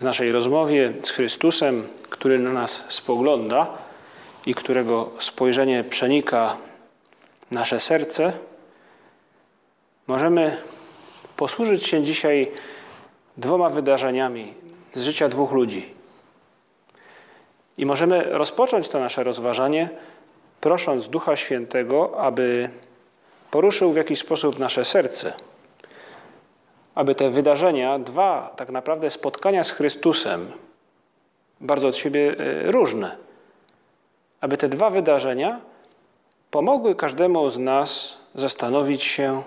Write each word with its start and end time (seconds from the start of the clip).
W 0.00 0.02
naszej 0.02 0.32
rozmowie 0.32 0.92
z 1.02 1.10
Chrystusem, 1.10 1.88
który 2.10 2.38
na 2.38 2.52
nas 2.52 2.84
spogląda 2.88 3.66
i 4.46 4.54
którego 4.54 5.10
spojrzenie 5.18 5.84
przenika 5.84 6.56
nasze 7.50 7.80
serce, 7.80 8.32
możemy 10.06 10.56
posłużyć 11.36 11.86
się 11.86 12.02
dzisiaj 12.02 12.50
dwoma 13.36 13.70
wydarzeniami 13.70 14.54
z 14.94 15.02
życia 15.02 15.28
dwóch 15.28 15.52
ludzi. 15.52 15.94
I 17.78 17.86
możemy 17.86 18.22
rozpocząć 18.22 18.88
to 18.88 19.00
nasze 19.00 19.24
rozważanie, 19.24 19.88
prosząc 20.60 21.08
Ducha 21.08 21.36
Świętego, 21.36 22.20
aby 22.20 22.70
poruszył 23.50 23.92
w 23.92 23.96
jakiś 23.96 24.18
sposób 24.18 24.58
nasze 24.58 24.84
serce 24.84 25.32
aby 27.00 27.14
te 27.14 27.30
wydarzenia, 27.30 27.98
dwa 27.98 28.52
tak 28.56 28.70
naprawdę 28.70 29.10
spotkania 29.10 29.64
z 29.64 29.70
Chrystusem, 29.70 30.52
bardzo 31.60 31.88
od 31.88 31.96
siebie 31.96 32.34
e, 32.38 32.70
różne, 32.70 33.16
aby 34.40 34.56
te 34.56 34.68
dwa 34.68 34.90
wydarzenia 34.90 35.60
pomogły 36.50 36.94
każdemu 36.94 37.50
z 37.50 37.58
nas 37.58 38.18
zastanowić 38.34 39.02
się, 39.02 39.42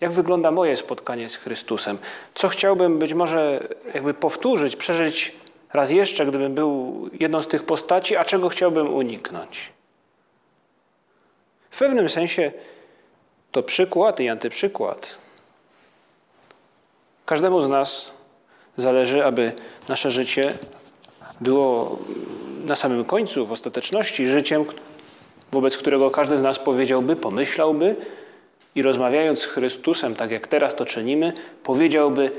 jak 0.00 0.12
wygląda 0.12 0.50
moje 0.50 0.76
spotkanie 0.76 1.28
z 1.28 1.36
Chrystusem. 1.36 1.98
Co 2.34 2.48
chciałbym 2.48 2.98
być 2.98 3.14
może 3.14 3.68
jakby 3.94 4.14
powtórzyć, 4.14 4.76
przeżyć 4.76 5.32
raz 5.72 5.90
jeszcze, 5.90 6.26
gdybym 6.26 6.54
był 6.54 7.10
jedną 7.20 7.42
z 7.42 7.48
tych 7.48 7.62
postaci, 7.62 8.16
a 8.16 8.24
czego 8.24 8.48
chciałbym 8.48 8.94
uniknąć. 8.94 9.72
W 11.70 11.78
pewnym 11.78 12.08
sensie 12.08 12.52
to 13.52 13.62
przykład 13.62 14.20
i 14.20 14.28
antyprzykład. 14.28 15.23
Każdemu 17.26 17.62
z 17.62 17.68
nas 17.68 18.10
zależy, 18.76 19.24
aby 19.24 19.52
nasze 19.88 20.10
życie 20.10 20.58
było 21.40 21.98
na 22.64 22.76
samym 22.76 23.04
końcu, 23.04 23.46
w 23.46 23.52
ostateczności, 23.52 24.28
życiem, 24.28 24.64
wobec 25.52 25.78
którego 25.78 26.10
każdy 26.10 26.38
z 26.38 26.42
nas 26.42 26.58
powiedziałby, 26.58 27.16
pomyślałby 27.16 27.96
i 28.74 28.82
rozmawiając 28.82 29.40
z 29.40 29.46
Chrystusem, 29.46 30.14
tak 30.14 30.30
jak 30.30 30.46
teraz 30.46 30.74
to 30.74 30.84
czynimy, 30.84 31.32
powiedziałby: 31.62 32.30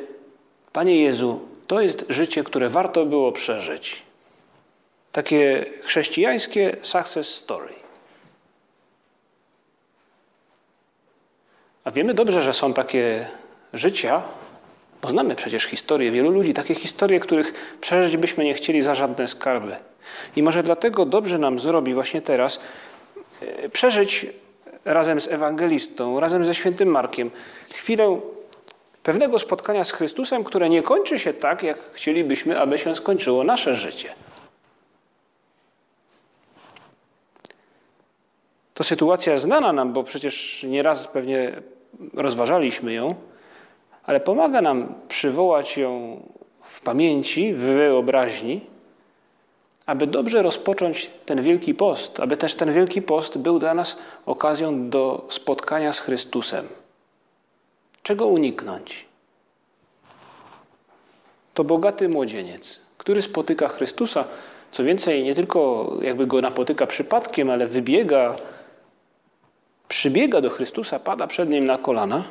Panie 0.73 1.01
Jezu, 1.01 1.39
to 1.67 1.81
jest 1.81 2.05
życie, 2.09 2.43
które 2.43 2.69
warto 2.69 3.05
było 3.05 3.31
przeżyć. 3.31 4.03
Takie 5.11 5.65
chrześcijańskie 5.81 6.77
success 6.81 7.27
story. 7.27 7.73
A 11.83 11.91
wiemy 11.91 12.13
dobrze, 12.13 12.43
że 12.43 12.53
są 12.53 12.73
takie 12.73 13.27
życia, 13.73 14.21
Poznamy 15.05 15.35
przecież 15.35 15.63
historię 15.63 16.11
wielu 16.11 16.31
ludzi, 16.31 16.53
takie 16.53 16.75
historie, 16.75 17.19
których 17.19 17.77
przeżyć 17.81 18.17
byśmy 18.17 18.43
nie 18.43 18.53
chcieli 18.53 18.81
za 18.81 18.95
żadne 18.95 19.27
skarby. 19.27 19.75
I 20.35 20.43
może 20.43 20.63
dlatego 20.63 21.05
dobrze 21.05 21.37
nam 21.37 21.59
zrobi 21.59 21.93
właśnie 21.93 22.21
teraz 22.21 22.59
e, 23.41 23.69
przeżyć 23.69 24.27
razem 24.85 25.21
z 25.21 25.27
ewangelistą, 25.27 26.19
razem 26.19 26.45
ze 26.45 26.53
świętym 26.53 26.89
Markiem 26.89 27.31
chwilę 27.73 28.19
pewnego 29.03 29.39
spotkania 29.39 29.83
z 29.83 29.91
Chrystusem, 29.91 30.43
które 30.43 30.69
nie 30.69 30.81
kończy 30.81 31.19
się 31.19 31.33
tak, 31.33 31.63
jak 31.63 31.77
chcielibyśmy, 31.93 32.59
aby 32.59 32.77
się 32.77 32.95
skończyło 32.95 33.43
nasze 33.43 33.75
życie. 33.75 34.09
To 38.73 38.83
sytuacja 38.83 39.37
znana 39.37 39.73
nam, 39.73 39.93
bo 39.93 40.03
przecież 40.03 40.63
nieraz 40.63 41.07
pewnie 41.07 41.61
rozważaliśmy 42.13 42.93
ją 42.93 43.15
ale 44.05 44.19
pomaga 44.19 44.61
nam 44.61 44.93
przywołać 45.07 45.77
ją 45.77 46.19
w 46.63 46.81
pamięci, 46.81 47.53
w 47.53 47.61
wyobraźni, 47.61 48.61
aby 49.85 50.07
dobrze 50.07 50.41
rozpocząć 50.41 51.09
ten 51.25 51.41
wielki 51.41 51.73
post, 51.73 52.19
aby 52.19 52.37
też 52.37 52.55
ten 52.55 52.73
wielki 52.73 53.01
post 53.01 53.37
był 53.37 53.59
dla 53.59 53.73
nas 53.73 53.97
okazją 54.25 54.89
do 54.89 55.25
spotkania 55.29 55.93
z 55.93 55.99
Chrystusem. 55.99 56.67
Czego 58.03 58.27
uniknąć? 58.27 59.05
To 61.53 61.63
bogaty 61.63 62.09
młodzieniec, 62.09 62.79
który 62.97 63.21
spotyka 63.21 63.67
Chrystusa, 63.67 64.25
co 64.71 64.83
więcej, 64.83 65.23
nie 65.23 65.35
tylko 65.35 65.91
jakby 66.01 66.27
go 66.27 66.41
napotyka 66.41 66.87
przypadkiem, 66.87 67.49
ale 67.49 67.67
wybiega, 67.67 68.35
przybiega 69.87 70.41
do 70.41 70.49
Chrystusa, 70.49 70.99
pada 70.99 71.27
przed 71.27 71.49
nim 71.49 71.65
na 71.65 71.77
kolana 71.77 72.23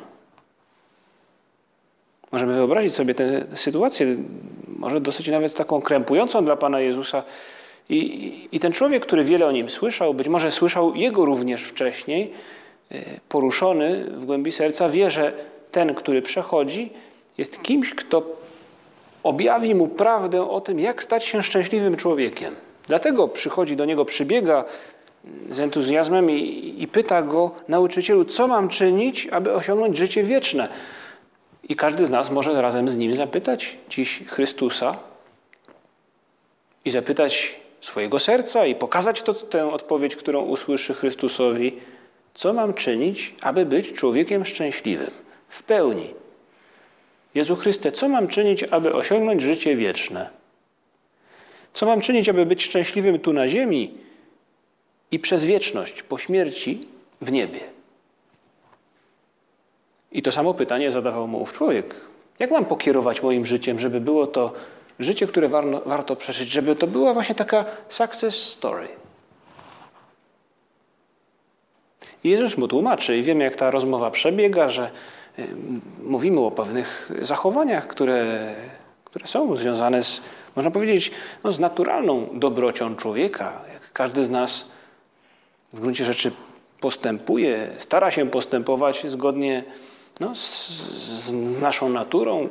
Możemy 2.31 2.53
wyobrazić 2.53 2.93
sobie 2.93 3.15
tę 3.15 3.45
sytuację, 3.53 4.15
może 4.67 5.01
dosyć 5.01 5.27
nawet 5.27 5.53
taką 5.53 5.81
krępującą 5.81 6.45
dla 6.45 6.55
Pana 6.55 6.79
Jezusa. 6.79 7.23
I, 7.89 8.47
I 8.51 8.59
ten 8.59 8.71
człowiek, 8.71 9.05
który 9.05 9.23
wiele 9.23 9.45
o 9.45 9.51
nim 9.51 9.69
słyszał, 9.69 10.13
być 10.13 10.27
może 10.27 10.51
słyszał 10.51 10.95
jego 10.95 11.25
również 11.25 11.63
wcześniej, 11.63 12.31
e, 12.91 12.97
poruszony 13.29 14.05
w 14.05 14.25
głębi 14.25 14.51
serca, 14.51 14.89
wie, 14.89 15.11
że 15.11 15.33
ten, 15.71 15.93
który 15.93 16.21
przechodzi, 16.21 16.89
jest 17.37 17.63
kimś, 17.63 17.93
kto 17.95 18.23
objawi 19.23 19.75
mu 19.75 19.87
prawdę 19.87 20.49
o 20.49 20.61
tym, 20.61 20.79
jak 20.79 21.03
stać 21.03 21.25
się 21.25 21.43
szczęśliwym 21.43 21.95
człowiekiem. 21.95 22.55
Dlatego 22.87 23.27
przychodzi 23.27 23.75
do 23.75 23.85
niego, 23.85 24.05
przybiega 24.05 24.65
z 25.49 25.59
entuzjazmem 25.59 26.31
i, 26.31 26.75
i 26.79 26.87
pyta 26.87 27.21
go, 27.21 27.51
nauczycielu, 27.67 28.25
co 28.25 28.47
mam 28.47 28.69
czynić, 28.69 29.27
aby 29.27 29.53
osiągnąć 29.53 29.97
życie 29.97 30.23
wieczne. 30.23 30.67
I 31.69 31.75
każdy 31.75 32.05
z 32.05 32.09
nas 32.09 32.29
może 32.29 32.61
razem 32.61 32.89
z 32.89 32.97
nim 32.97 33.15
zapytać 33.15 33.77
dziś 33.89 34.23
Chrystusa 34.27 34.97
i 36.85 36.89
zapytać 36.89 37.55
swojego 37.81 38.19
serca 38.19 38.65
i 38.65 38.75
pokazać 38.75 39.21
to, 39.21 39.33
tę 39.33 39.71
odpowiedź, 39.71 40.15
którą 40.15 40.41
usłyszy 40.41 40.93
Chrystusowi, 40.93 41.73
co 42.33 42.53
mam 42.53 42.73
czynić, 42.73 43.33
aby 43.41 43.65
być 43.65 43.93
człowiekiem 43.93 44.45
szczęśliwym 44.45 45.11
w 45.49 45.63
pełni. 45.63 46.13
Jezu 47.35 47.55
Chryste, 47.55 47.91
co 47.91 48.09
mam 48.09 48.27
czynić, 48.27 48.63
aby 48.63 48.93
osiągnąć 48.93 49.41
życie 49.41 49.75
wieczne? 49.75 50.29
Co 51.73 51.85
mam 51.85 52.01
czynić, 52.01 52.29
aby 52.29 52.45
być 52.45 52.63
szczęśliwym 52.63 53.19
tu 53.19 53.33
na 53.33 53.47
ziemi 53.47 53.93
i 55.11 55.19
przez 55.19 55.45
wieczność 55.45 56.03
po 56.03 56.17
śmierci 56.17 56.87
w 57.21 57.31
niebie? 57.31 57.74
I 60.15 60.21
to 60.21 60.31
samo 60.31 60.53
pytanie 60.53 60.91
zadawał 60.91 61.27
mu 61.27 61.41
ów 61.41 61.53
człowiek. 61.53 61.95
Jak 62.39 62.51
mam 62.51 62.65
pokierować 62.65 63.23
moim 63.23 63.45
życiem, 63.45 63.79
żeby 63.79 64.01
było 64.01 64.27
to 64.27 64.53
życie, 64.99 65.27
które 65.27 65.47
warto, 65.49 65.81
warto 65.85 66.15
przeżyć, 66.15 66.49
żeby 66.49 66.75
to 66.75 66.87
była 66.87 67.13
właśnie 67.13 67.35
taka 67.35 67.65
success 67.89 68.35
story? 68.35 68.87
I 72.23 72.29
Jezus 72.29 72.57
mu 72.57 72.67
tłumaczy 72.67 73.17
i 73.17 73.23
wiemy, 73.23 73.43
jak 73.43 73.55
ta 73.55 73.71
rozmowa 73.71 74.11
przebiega, 74.11 74.69
że 74.69 74.91
y, 75.39 75.47
mówimy 76.03 76.39
o 76.39 76.51
pewnych 76.51 77.11
zachowaniach, 77.21 77.87
które, 77.87 78.53
które 79.05 79.27
są 79.27 79.55
związane 79.55 80.03
z, 80.03 80.21
można 80.55 80.71
powiedzieć, 80.71 81.11
no, 81.43 81.51
z 81.51 81.59
naturalną 81.59 82.27
dobrocią 82.33 82.95
człowieka. 82.95 83.53
Jak 83.73 83.91
każdy 83.93 84.25
z 84.25 84.29
nas 84.29 84.67
w 85.73 85.79
gruncie 85.79 86.05
rzeczy 86.05 86.31
postępuje, 86.79 87.67
stara 87.77 88.11
się 88.11 88.29
postępować 88.29 89.07
zgodnie 89.07 89.63
no, 90.19 90.35
z, 90.35 90.69
z 91.29 91.61
naszą 91.61 91.89
naturą, 91.89 92.49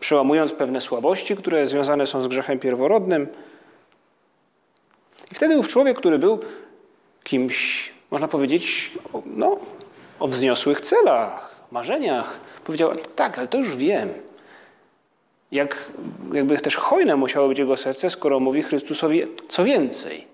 przełamując 0.00 0.52
pewne 0.52 0.80
słabości, 0.80 1.36
które 1.36 1.66
związane 1.66 2.06
są 2.06 2.22
z 2.22 2.28
grzechem 2.28 2.58
pierworodnym. 2.58 3.28
I 5.32 5.34
wtedy 5.34 5.58
ów 5.58 5.68
człowiek, 5.68 5.98
który 5.98 6.18
był 6.18 6.40
kimś, 7.24 7.92
można 8.10 8.28
powiedzieć, 8.28 8.90
no, 9.26 9.58
o 10.18 10.28
wzniosłych 10.28 10.80
celach, 10.80 11.66
marzeniach, 11.70 12.40
powiedział: 12.64 12.92
Tak, 13.16 13.38
ale 13.38 13.48
to 13.48 13.58
już 13.58 13.76
wiem. 13.76 14.08
Jak, 15.52 15.92
jakby 16.32 16.56
też 16.56 16.76
hojne 16.76 17.16
musiało 17.16 17.48
być 17.48 17.58
jego 17.58 17.76
serce, 17.76 18.10
skoro 18.10 18.40
mówi 18.40 18.62
Chrystusowi: 18.62 19.22
Co 19.48 19.64
więcej? 19.64 20.26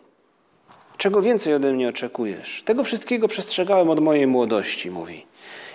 Czego 0.97 1.23
więcej 1.23 1.55
ode 1.55 1.73
mnie 1.73 1.89
oczekujesz? 1.89 2.63
Tego 2.63 2.85
wszystkiego 2.85 3.29
przestrzegałem 3.29 3.91
od 3.91 4.01
mojej 4.01 4.27
młodości, 4.27 4.91
mówi. 4.91 5.27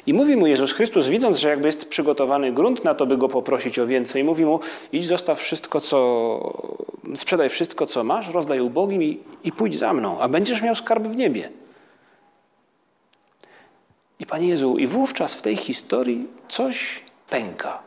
I 0.08 0.14
mówi 0.14 0.36
mu 0.36 0.48
Jezus 0.48 0.72
Chrystus, 0.72 1.08
widząc, 1.08 1.38
że 1.38 1.50
jakby 1.50 1.68
jest 1.68 1.86
przygotowany 1.86 2.52
grunt 2.52 2.84
na 2.84 2.96
to, 2.96 3.06
by 3.06 3.18
go 3.18 3.28
poprosić 3.28 3.80
o 3.80 3.88
więcej, 3.88 4.24
mówi 4.24 4.46
mu: 4.46 4.60
idź, 4.92 5.08
zostaw 5.08 5.40
wszystko, 5.40 5.82
co. 5.82 6.78
sprzedaj 7.16 7.50
wszystko, 7.50 7.86
co 7.86 8.04
masz, 8.04 8.28
rozdaj 8.28 8.60
ubogim 8.60 9.04
i, 9.04 9.20
i 9.44 9.52
pójdź 9.52 9.78
za 9.78 9.94
mną, 9.94 10.20
a 10.20 10.28
będziesz 10.28 10.62
miał 10.62 10.76
skarb 10.76 11.04
w 11.04 11.16
niebie. 11.16 11.50
I 14.20 14.26
Panie 14.26 14.48
Jezu, 14.48 14.78
i 14.78 14.88
wówczas 14.88 15.34
w 15.34 15.42
tej 15.42 15.56
historii 15.56 16.28
coś 16.48 17.04
pęka. 17.30 17.80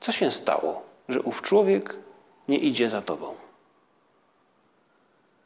Co 0.00 0.12
się 0.12 0.30
stało, 0.30 0.82
że 1.08 1.22
ów 1.22 1.42
człowiek 1.42 1.96
nie 2.48 2.58
idzie 2.58 2.88
za 2.88 3.02
Tobą? 3.02 3.34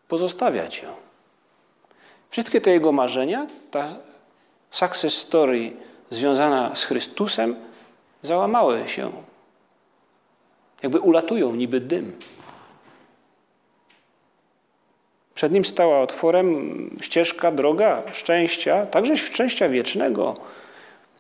Pozostawia 0.08 0.68
Cię. 0.68 1.09
Wszystkie 2.30 2.60
te 2.60 2.70
jego 2.70 2.92
marzenia, 2.92 3.46
ta 3.70 3.94
success 4.70 5.14
story 5.14 5.72
związana 6.10 6.76
z 6.76 6.84
Chrystusem, 6.84 7.56
załamały 8.22 8.88
się. 8.88 9.12
Jakby 10.82 11.00
ulatują 11.00 11.54
niby 11.54 11.80
dym. 11.80 12.16
Przed 15.34 15.52
nim 15.52 15.64
stała 15.64 16.00
otworem 16.00 16.90
ścieżka, 17.00 17.52
droga 17.52 18.02
szczęścia, 18.12 18.86
także 18.86 19.16
szczęścia 19.16 19.68
wiecznego. 19.68 20.36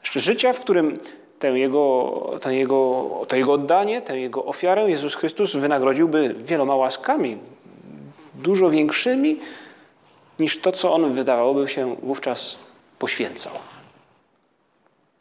Życia, 0.02 0.52
w 0.52 0.60
którym 0.60 0.98
tę 1.38 1.58
jego, 1.58 2.38
tę 2.40 2.54
jego, 2.54 3.10
to 3.28 3.36
jego 3.36 3.52
oddanie, 3.52 4.02
tę 4.02 4.18
jego 4.18 4.44
ofiarę 4.44 4.90
Jezus 4.90 5.14
Chrystus 5.14 5.56
wynagrodziłby 5.56 6.34
wieloma 6.38 6.76
łaskami, 6.76 7.38
dużo 8.34 8.70
większymi 8.70 9.40
niż 10.40 10.60
to, 10.60 10.72
co 10.72 10.94
on 10.94 11.12
wydawałoby 11.12 11.68
się 11.68 11.96
wówczas 12.02 12.58
poświęcał. 12.98 13.52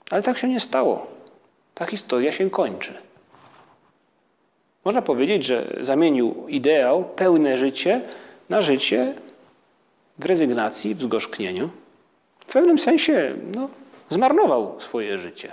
Ale 0.09 0.23
tak 0.23 0.37
się 0.37 0.47
nie 0.47 0.59
stało. 0.59 1.07
Ta 1.75 1.85
historia 1.85 2.31
się 2.31 2.49
kończy. 2.49 2.93
Można 4.85 5.01
powiedzieć, 5.01 5.43
że 5.43 5.77
zamienił 5.79 6.45
ideał, 6.47 7.03
pełne 7.03 7.57
życie 7.57 8.01
na 8.49 8.61
życie 8.61 9.13
w 10.19 10.25
rezygnacji, 10.25 10.95
w 10.95 11.01
zgorzknieniu. 11.01 11.69
W 12.39 12.51
pewnym 12.51 12.79
sensie 12.79 13.35
no, 13.55 13.69
zmarnował 14.09 14.81
swoje 14.81 15.17
życie. 15.17 15.51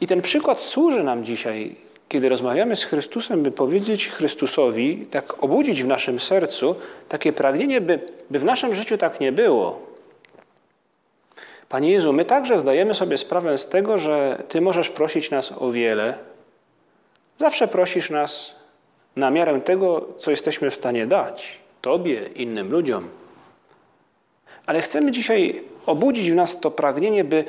I 0.00 0.06
ten 0.06 0.22
przykład 0.22 0.60
służy 0.60 1.04
nam 1.04 1.24
dzisiaj, 1.24 1.76
kiedy 2.12 2.28
rozmawiamy 2.28 2.76
z 2.76 2.84
Chrystusem, 2.84 3.42
by 3.42 3.50
powiedzieć 3.50 4.08
Chrystusowi, 4.08 5.06
tak 5.10 5.44
obudzić 5.44 5.82
w 5.82 5.86
naszym 5.86 6.20
sercu 6.20 6.74
takie 7.08 7.32
pragnienie, 7.32 7.80
by, 7.80 7.98
by 8.30 8.38
w 8.38 8.44
naszym 8.44 8.74
życiu 8.74 8.98
tak 8.98 9.20
nie 9.20 9.32
było. 9.32 9.80
Panie 11.68 11.90
Jezu, 11.90 12.12
my 12.12 12.24
także 12.24 12.58
zdajemy 12.58 12.94
sobie 12.94 13.18
sprawę 13.18 13.58
z 13.58 13.68
tego, 13.68 13.98
że 13.98 14.42
Ty 14.48 14.60
możesz 14.60 14.88
prosić 14.88 15.30
nas 15.30 15.52
o 15.58 15.72
wiele. 15.72 16.14
Zawsze 17.36 17.68
prosisz 17.68 18.10
nas 18.10 18.56
na 19.16 19.30
miarę 19.30 19.60
tego, 19.60 20.08
co 20.18 20.30
jesteśmy 20.30 20.70
w 20.70 20.74
stanie 20.74 21.06
dać 21.06 21.58
Tobie, 21.80 22.28
innym 22.34 22.70
ludziom. 22.70 23.08
Ale 24.66 24.80
chcemy 24.80 25.10
dzisiaj 25.10 25.62
obudzić 25.86 26.30
w 26.30 26.34
nas 26.34 26.60
to 26.60 26.70
pragnienie, 26.70 27.24
by 27.24 27.44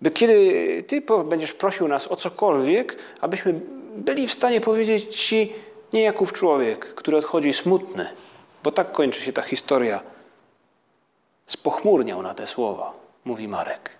by 0.00 0.10
kiedy 0.10 0.84
Ty 0.86 1.02
będziesz 1.24 1.52
prosił 1.52 1.88
nas 1.88 2.08
o 2.08 2.16
cokolwiek, 2.16 2.96
abyśmy 3.20 3.60
byli 3.96 4.28
w 4.28 4.32
stanie 4.32 4.60
powiedzieć 4.60 5.16
Ci 5.16 5.52
nie 5.92 6.02
jaków 6.02 6.32
człowiek, 6.32 6.94
który 6.94 7.16
odchodzi 7.16 7.52
smutny, 7.52 8.06
bo 8.62 8.72
tak 8.72 8.92
kończy 8.92 9.20
się 9.20 9.32
ta 9.32 9.42
historia. 9.42 10.00
Spochmurniał 11.46 12.22
na 12.22 12.34
te 12.34 12.46
słowa, 12.46 12.92
mówi 13.24 13.48
Marek. 13.48 13.90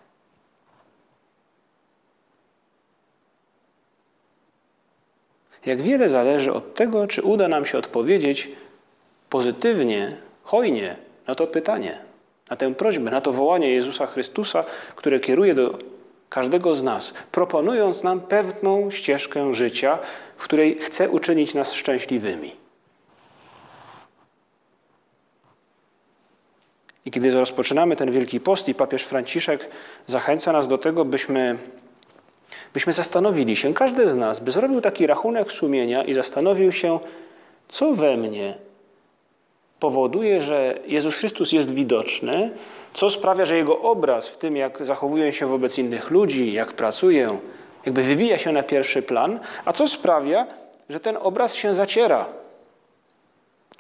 Jak 5.66 5.82
wiele 5.82 6.10
zależy 6.10 6.52
od 6.52 6.75
tego, 6.75 7.06
czy 7.06 7.22
uda 7.22 7.48
nam 7.48 7.66
się 7.66 7.78
odpowiedzieć 7.78 8.48
pozytywnie, 9.28 10.16
hojnie 10.42 10.96
na 11.26 11.34
to 11.34 11.46
pytanie 11.46 12.10
na 12.50 12.56
tę 12.56 12.75
prośbę, 12.75 13.10
na 13.10 13.20
to 13.20 13.32
wołanie 13.32 13.70
Jezusa 13.70 14.06
Chrystusa, 14.06 14.64
które 14.96 15.20
kieruje 15.20 15.54
do 15.54 15.78
każdego 16.31 16.75
z 16.75 16.82
nas, 16.82 17.15
proponując 17.32 18.03
nam 18.03 18.21
pewną 18.21 18.91
ścieżkę 18.91 19.55
życia, 19.55 19.99
w 20.37 20.43
której 20.43 20.79
chce 20.79 21.09
uczynić 21.09 21.55
nas 21.55 21.73
szczęśliwymi. 21.73 22.56
I 27.05 27.11
kiedy 27.11 27.31
rozpoczynamy 27.31 27.97
ten 27.97 28.12
Wielki 28.12 28.41
Post 28.41 28.69
i 28.69 28.75
papież 28.75 29.03
Franciszek 29.03 29.69
zachęca 30.06 30.53
nas 30.53 30.69
do 30.69 30.79
tego, 30.79 31.05
byśmy, 31.05 31.59
byśmy 32.75 32.93
zastanowili 32.93 33.56
się, 33.56 33.75
każdy 33.75 34.11
z 34.11 34.15
nas, 34.15 34.41
by 34.41 34.50
zrobił 34.50 34.81
taki 34.81 35.06
rachunek 35.06 35.53
sumienia 35.53 36.05
i 36.05 36.15
zastanowił 36.15 36.73
się, 36.73 37.00
co 37.69 37.94
we 37.94 38.17
mnie 38.17 38.69
powoduje, 39.81 40.41
że 40.41 40.79
Jezus 40.87 41.15
Chrystus 41.15 41.53
jest 41.53 41.75
widoczny, 41.75 42.50
co 42.94 43.11
sprawia, 43.11 43.47
że 43.47 43.56
Jego 43.56 43.81
obraz 43.81 44.29
w 44.29 44.37
tym, 44.37 44.56
jak 44.56 44.87
zachowuję 44.87 45.32
się 45.32 45.47
wobec 45.47 45.79
innych 45.79 46.11
ludzi, 46.11 46.53
jak 46.53 46.73
pracuję, 46.73 47.38
jakby 47.87 48.03
wybija 48.03 48.38
się 48.38 48.53
na 48.53 48.62
pierwszy 48.62 49.03
plan, 49.03 49.41
a 49.65 49.73
co 49.73 49.88
sprawia, 49.88 50.47
że 50.88 51.00
ten 51.00 51.17
obraz 51.21 51.55
się 51.55 51.75
zaciera. 51.75 52.27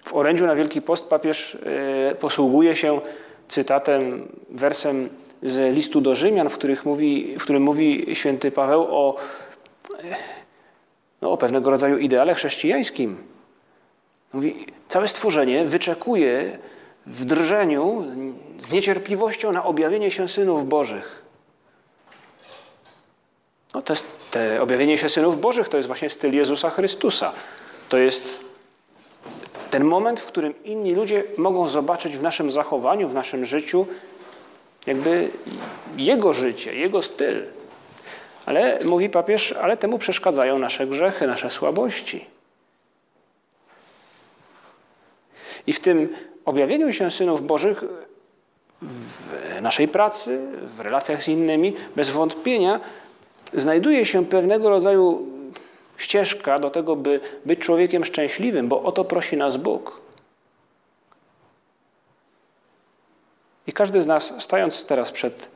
W 0.04 0.14
orędziu 0.14 0.46
na 0.46 0.54
Wielki 0.54 0.82
Post 0.82 1.04
papież 1.04 1.58
e, 2.10 2.14
posługuje 2.14 2.76
się 2.76 3.00
cytatem, 3.48 4.28
wersem 4.50 5.08
z 5.42 5.74
listu 5.74 6.00
do 6.00 6.14
Rzymian, 6.14 6.48
w, 6.48 6.54
których 6.54 6.84
mówi, 6.84 7.34
w 7.38 7.42
którym 7.42 7.62
mówi 7.62 8.06
święty 8.12 8.50
Paweł 8.50 8.86
o, 8.88 9.16
e, 9.98 10.16
no, 11.22 11.32
o 11.32 11.36
pewnego 11.36 11.70
rodzaju 11.70 11.98
ideale 11.98 12.34
chrześcijańskim. 12.34 13.16
Mówi, 14.32 14.66
całe 14.88 15.08
stworzenie 15.08 15.64
wyczekuje 15.64 16.58
w 17.06 17.24
drżeniu, 17.24 18.04
z 18.58 18.72
niecierpliwością 18.72 19.52
na 19.52 19.64
objawienie 19.64 20.10
się 20.10 20.28
synów 20.28 20.68
Bożych. 20.68 21.22
No 23.74 23.82
to 23.82 23.92
jest, 23.92 24.30
te 24.30 24.62
objawienie 24.62 24.98
się 24.98 25.08
synów 25.08 25.40
Bożych 25.40 25.68
to 25.68 25.76
jest 25.76 25.86
właśnie 25.86 26.10
styl 26.10 26.34
Jezusa 26.34 26.70
Chrystusa. 26.70 27.32
To 27.88 27.98
jest 27.98 28.44
ten 29.70 29.84
moment, 29.84 30.20
w 30.20 30.26
którym 30.26 30.64
inni 30.64 30.94
ludzie 30.94 31.24
mogą 31.36 31.68
zobaczyć 31.68 32.16
w 32.16 32.22
naszym 32.22 32.50
zachowaniu, 32.50 33.08
w 33.08 33.14
naszym 33.14 33.44
życiu, 33.44 33.86
jakby 34.86 35.28
Jego 35.96 36.32
życie, 36.32 36.74
Jego 36.74 37.02
styl. 37.02 37.42
Ale 38.46 38.78
mówi 38.84 39.10
papież, 39.10 39.52
ale 39.52 39.76
temu 39.76 39.98
przeszkadzają 39.98 40.58
nasze 40.58 40.86
grzechy, 40.86 41.26
nasze 41.26 41.50
słabości. 41.50 42.26
I 45.66 45.72
w 45.72 45.80
tym 45.80 46.08
objawieniu 46.44 46.92
się 46.92 47.10
synów 47.10 47.46
Bożych 47.46 47.84
w 48.82 49.60
naszej 49.62 49.88
pracy, 49.88 50.40
w 50.66 50.80
relacjach 50.80 51.22
z 51.22 51.28
innymi, 51.28 51.74
bez 51.96 52.10
wątpienia 52.10 52.80
znajduje 53.54 54.06
się 54.06 54.26
pewnego 54.26 54.70
rodzaju 54.70 55.26
ścieżka 55.96 56.58
do 56.58 56.70
tego, 56.70 56.96
by 56.96 57.20
być 57.44 57.60
człowiekiem 57.60 58.04
szczęśliwym, 58.04 58.68
bo 58.68 58.82
o 58.82 58.92
to 58.92 59.04
prosi 59.04 59.36
nas 59.36 59.56
Bóg. 59.56 60.00
I 63.66 63.72
każdy 63.72 64.02
z 64.02 64.06
nas, 64.06 64.34
stając 64.38 64.84
teraz 64.84 65.12
przed 65.12 65.48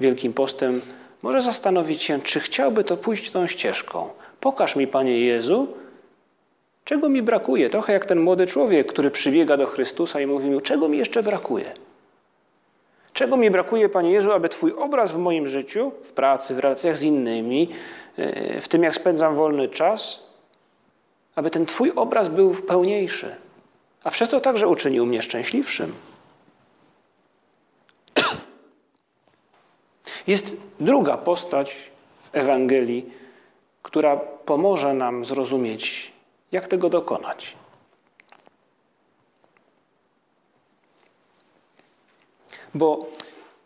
Wielkim 0.00 0.32
Postem, 0.32 0.80
może 1.22 1.42
zastanowić 1.42 2.02
się, 2.02 2.20
czy 2.20 2.40
chciałby 2.40 2.84
to 2.84 2.96
pójść 2.96 3.30
tą 3.30 3.46
ścieżką. 3.46 4.10
Pokaż 4.40 4.76
mi, 4.76 4.86
Panie 4.86 5.20
Jezu, 5.20 5.74
Czego 6.84 7.08
mi 7.08 7.22
brakuje? 7.22 7.70
Trochę 7.70 7.92
jak 7.92 8.06
ten 8.06 8.20
młody 8.20 8.46
człowiek, 8.46 8.86
który 8.86 9.10
przybiega 9.10 9.56
do 9.56 9.66
Chrystusa 9.66 10.20
i 10.20 10.26
mówi 10.26 10.50
mu, 10.50 10.60
czego 10.60 10.88
mi 10.88 10.98
jeszcze 10.98 11.22
brakuje? 11.22 11.72
Czego 13.12 13.36
mi 13.36 13.50
brakuje, 13.50 13.88
Panie 13.88 14.12
Jezu, 14.12 14.32
aby 14.32 14.48
Twój 14.48 14.72
obraz 14.72 15.12
w 15.12 15.18
moim 15.18 15.48
życiu, 15.48 15.92
w 16.02 16.12
pracy, 16.12 16.54
w 16.54 16.58
relacjach 16.58 16.96
z 16.96 17.02
innymi, 17.02 17.68
e, 18.16 18.60
w 18.60 18.68
tym 18.68 18.82
jak 18.82 18.94
spędzam 18.94 19.36
wolny 19.36 19.68
czas, 19.68 20.22
aby 21.34 21.50
ten 21.50 21.66
Twój 21.66 21.92
obraz 21.96 22.28
był 22.28 22.54
pełniejszy, 22.54 23.36
a 24.04 24.10
przez 24.10 24.30
to 24.30 24.40
także 24.40 24.68
uczynił 24.68 25.06
mnie 25.06 25.22
szczęśliwszym. 25.22 25.92
Jest 30.26 30.56
druga 30.80 31.16
postać 31.16 31.76
w 32.22 32.36
Ewangelii, 32.36 33.12
która 33.82 34.16
pomoże 34.16 34.94
nam 34.94 35.24
zrozumieć 35.24 36.11
jak 36.52 36.68
tego 36.68 36.88
dokonać? 36.88 37.56
Bo 42.74 43.06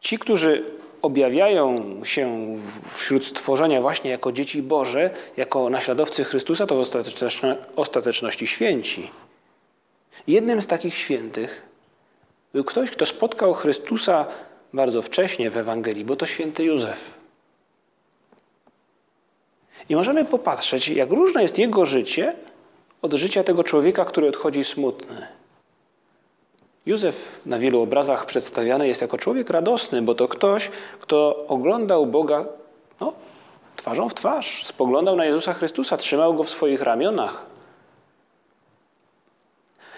ci, 0.00 0.18
którzy 0.18 0.64
objawiają 1.02 2.00
się 2.04 2.56
wśród 2.94 3.24
stworzenia 3.24 3.80
właśnie 3.80 4.10
jako 4.10 4.32
dzieci 4.32 4.62
Boże, 4.62 5.10
jako 5.36 5.70
naśladowcy 5.70 6.24
Chrystusa, 6.24 6.66
to 6.66 6.84
w 6.84 6.90
ostateczności 7.76 8.46
święci. 8.46 9.10
Jednym 10.26 10.62
z 10.62 10.66
takich 10.66 10.94
świętych 10.94 11.62
był 12.52 12.64
ktoś, 12.64 12.90
kto 12.90 13.06
spotkał 13.06 13.54
Chrystusa 13.54 14.26
bardzo 14.72 15.02
wcześnie 15.02 15.50
w 15.50 15.56
Ewangelii, 15.56 16.04
bo 16.04 16.16
to 16.16 16.26
święty 16.26 16.64
Józef. 16.64 17.14
I 19.88 19.96
możemy 19.96 20.24
popatrzeć, 20.24 20.88
jak 20.88 21.10
różne 21.10 21.42
jest 21.42 21.58
jego 21.58 21.86
życie 21.86 22.34
od 23.06 23.14
życia 23.14 23.44
tego 23.44 23.64
człowieka, 23.64 24.04
który 24.04 24.28
odchodzi 24.28 24.64
smutny. 24.64 25.26
Józef 26.86 27.40
na 27.46 27.58
wielu 27.58 27.80
obrazach 27.82 28.26
przedstawiany 28.26 28.88
jest 28.88 29.00
jako 29.00 29.18
człowiek 29.18 29.50
radosny, 29.50 30.02
bo 30.02 30.14
to 30.14 30.28
ktoś, 30.28 30.70
kto 31.00 31.46
oglądał 31.48 32.06
Boga 32.06 32.44
no, 33.00 33.12
twarzą 33.76 34.08
w 34.08 34.14
twarz, 34.14 34.64
spoglądał 34.64 35.16
na 35.16 35.24
Jezusa 35.24 35.54
Chrystusa, 35.54 35.96
trzymał 35.96 36.34
go 36.34 36.44
w 36.44 36.50
swoich 36.50 36.82
ramionach. 36.82 37.46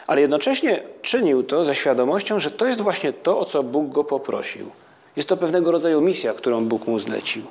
Ale 0.06 0.20
jednocześnie 0.20 0.82
czynił 1.02 1.42
to 1.42 1.64
ze 1.64 1.74
świadomością, 1.74 2.40
że 2.40 2.50
to 2.50 2.66
jest 2.66 2.80
właśnie 2.80 3.12
to, 3.12 3.40
o 3.40 3.44
co 3.44 3.62
Bóg 3.62 3.88
go 3.88 4.04
poprosił. 4.04 4.70
Jest 5.16 5.28
to 5.28 5.36
pewnego 5.36 5.70
rodzaju 5.70 6.00
misja, 6.00 6.34
którą 6.34 6.64
Bóg 6.64 6.86
mu 6.86 6.98
zlecił. 6.98 7.42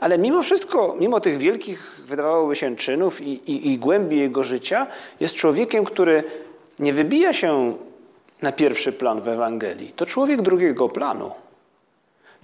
Ale 0.00 0.18
mimo 0.18 0.42
wszystko, 0.42 0.96
mimo 1.00 1.20
tych 1.20 1.38
wielkich, 1.38 2.00
wydawałoby 2.04 2.56
się, 2.56 2.76
czynów 2.76 3.20
i, 3.20 3.32
i, 3.52 3.72
i 3.72 3.78
głębi 3.78 4.18
jego 4.18 4.44
życia, 4.44 4.86
jest 5.20 5.34
człowiekiem, 5.34 5.84
który 5.84 6.24
nie 6.78 6.92
wybija 6.92 7.32
się 7.32 7.76
na 8.42 8.52
pierwszy 8.52 8.92
plan 8.92 9.20
w 9.20 9.28
Ewangelii. 9.28 9.92
To 9.96 10.06
człowiek 10.06 10.42
drugiego 10.42 10.88
planu. 10.88 11.32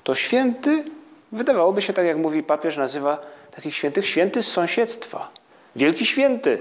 To 0.05 0.15
święty, 0.15 0.85
wydawałoby 1.33 1.83
się, 1.83 1.93
tak 1.93 2.07
jak 2.07 2.17
mówi 2.17 2.43
papież, 2.43 2.77
nazywa 2.77 3.19
takich 3.55 3.75
świętych 3.75 4.07
święty 4.07 4.43
z 4.43 4.49
sąsiedztwa. 4.49 5.31
Wielki 5.77 6.07
święty, 6.07 6.59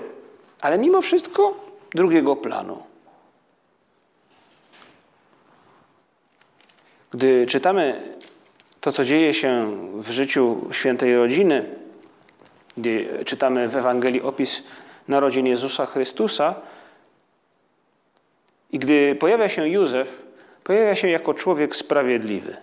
ale 0.61 0.77
mimo 0.77 1.01
wszystko 1.01 1.55
drugiego 1.95 2.35
planu. 2.35 2.83
Gdy 7.11 7.45
czytamy 7.45 8.03
to, 8.81 8.91
co 8.91 9.03
dzieje 9.03 9.33
się 9.33 9.77
w 9.93 10.09
życiu 10.09 10.67
świętej 10.71 11.15
rodziny, 11.15 11.65
gdy 12.77 13.23
czytamy 13.25 13.67
w 13.67 13.75
Ewangelii 13.75 14.21
opis 14.21 14.63
narodzin 15.07 15.47
Jezusa 15.47 15.85
Chrystusa, 15.85 16.55
i 18.71 18.79
gdy 18.79 19.15
pojawia 19.15 19.49
się 19.49 19.67
Józef, 19.67 20.21
pojawia 20.63 20.95
się 20.95 21.09
jako 21.09 21.33
człowiek 21.33 21.75
sprawiedliwy, 21.75 22.57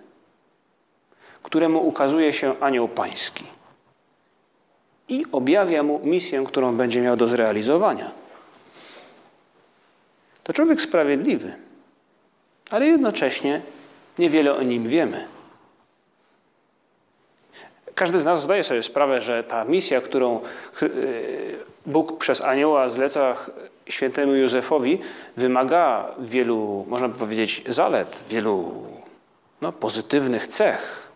któremu 1.43 1.87
ukazuje 1.89 2.33
się 2.33 2.61
anioł 2.61 2.89
pański 2.89 3.45
i 5.09 5.25
objawia 5.33 5.83
mu 5.83 6.01
misję, 6.05 6.45
którą 6.47 6.77
będzie 6.77 7.01
miał 7.01 7.17
do 7.17 7.29
zrealizowania. 7.29 8.11
To 10.45 10.53
człowiek 10.53 10.81
sprawiedliwy, 10.81 11.53
ale 12.71 12.87
jednocześnie 12.87 13.61
niewiele 14.19 14.55
o 14.55 14.63
nim 14.63 14.89
wiemy. 14.89 15.38
Każdy 17.99 18.21
z 18.21 18.25
nas 18.25 18.43
zdaje 18.43 18.65
sobie 18.65 18.83
sprawę, 18.83 19.21
że 19.21 19.45
ta 19.45 19.65
misja, 19.65 20.01
którą 20.01 20.41
e, 20.83 20.87
Bóg 21.87 22.19
przez 22.19 22.41
anioła 22.41 22.89
zleca 22.89 23.37
świętemu 23.87 24.35
Józefowi, 24.35 24.99
wymaga 25.37 26.09
wielu, 26.19 26.87
można 26.89 27.09
by 27.09 27.19
powiedzieć, 27.19 27.63
zalet, 27.69 28.25
wielu 28.29 28.73
no, 29.61 29.73
pozytywnych 29.73 30.47
cech, 30.47 31.09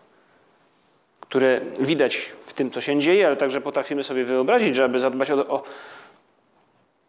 które 1.19 1.61
widać 1.79 2.31
w 2.41 2.53
tym, 2.53 2.71
co 2.71 2.81
się 2.81 2.99
dzieje, 2.99 3.27
ale 3.27 3.35
także 3.35 3.61
potrafimy 3.61 4.03
sobie 4.03 4.25
wyobrazić, 4.25 4.75
że 4.75 4.83
aby 4.83 4.99
zadbać 4.99 5.31
o, 5.31 5.47
o, 5.47 5.63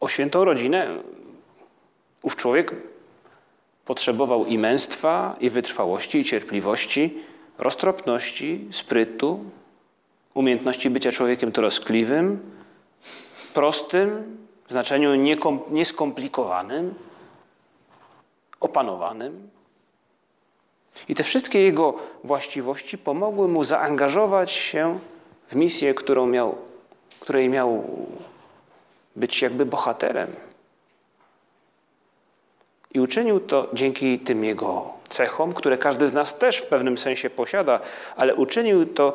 o 0.00 0.08
świętą 0.08 0.44
rodzinę, 0.44 0.88
ów 2.22 2.36
człowiek 2.36 2.72
potrzebował 3.84 4.46
i 4.46 4.58
męstwa, 4.58 5.36
i 5.40 5.50
wytrwałości, 5.50 6.18
i 6.18 6.24
cierpliwości, 6.24 7.18
roztropności, 7.58 8.68
sprytu, 8.70 9.44
umiejętności 10.34 10.90
bycia 10.90 11.12
człowiekiem 11.12 11.52
troskliwym, 11.52 12.52
prostym, 13.54 14.36
w 14.66 14.72
znaczeniu 14.72 15.14
nieskomplikowanym, 15.70 16.94
opanowanym. 18.60 19.50
I 21.08 21.14
te 21.14 21.24
wszystkie 21.24 21.60
jego 21.60 21.94
właściwości 22.24 22.98
pomogły 22.98 23.48
mu 23.48 23.64
zaangażować 23.64 24.50
się 24.50 24.98
w 25.48 25.54
misję, 25.54 25.94
którą 25.94 26.26
miał, 26.26 26.58
której 27.20 27.48
miał 27.48 27.84
być 29.16 29.42
jakby 29.42 29.66
bohaterem. 29.66 30.28
I 32.94 33.00
uczynił 33.00 33.40
to 33.40 33.68
dzięki 33.72 34.18
tym 34.18 34.44
jego 34.44 34.94
cechom, 35.08 35.52
które 35.52 35.78
każdy 35.78 36.08
z 36.08 36.12
nas 36.12 36.38
też 36.38 36.56
w 36.56 36.66
pewnym 36.66 36.98
sensie 36.98 37.30
posiada, 37.30 37.80
ale 38.16 38.34
uczynił 38.34 38.86
to 38.86 39.14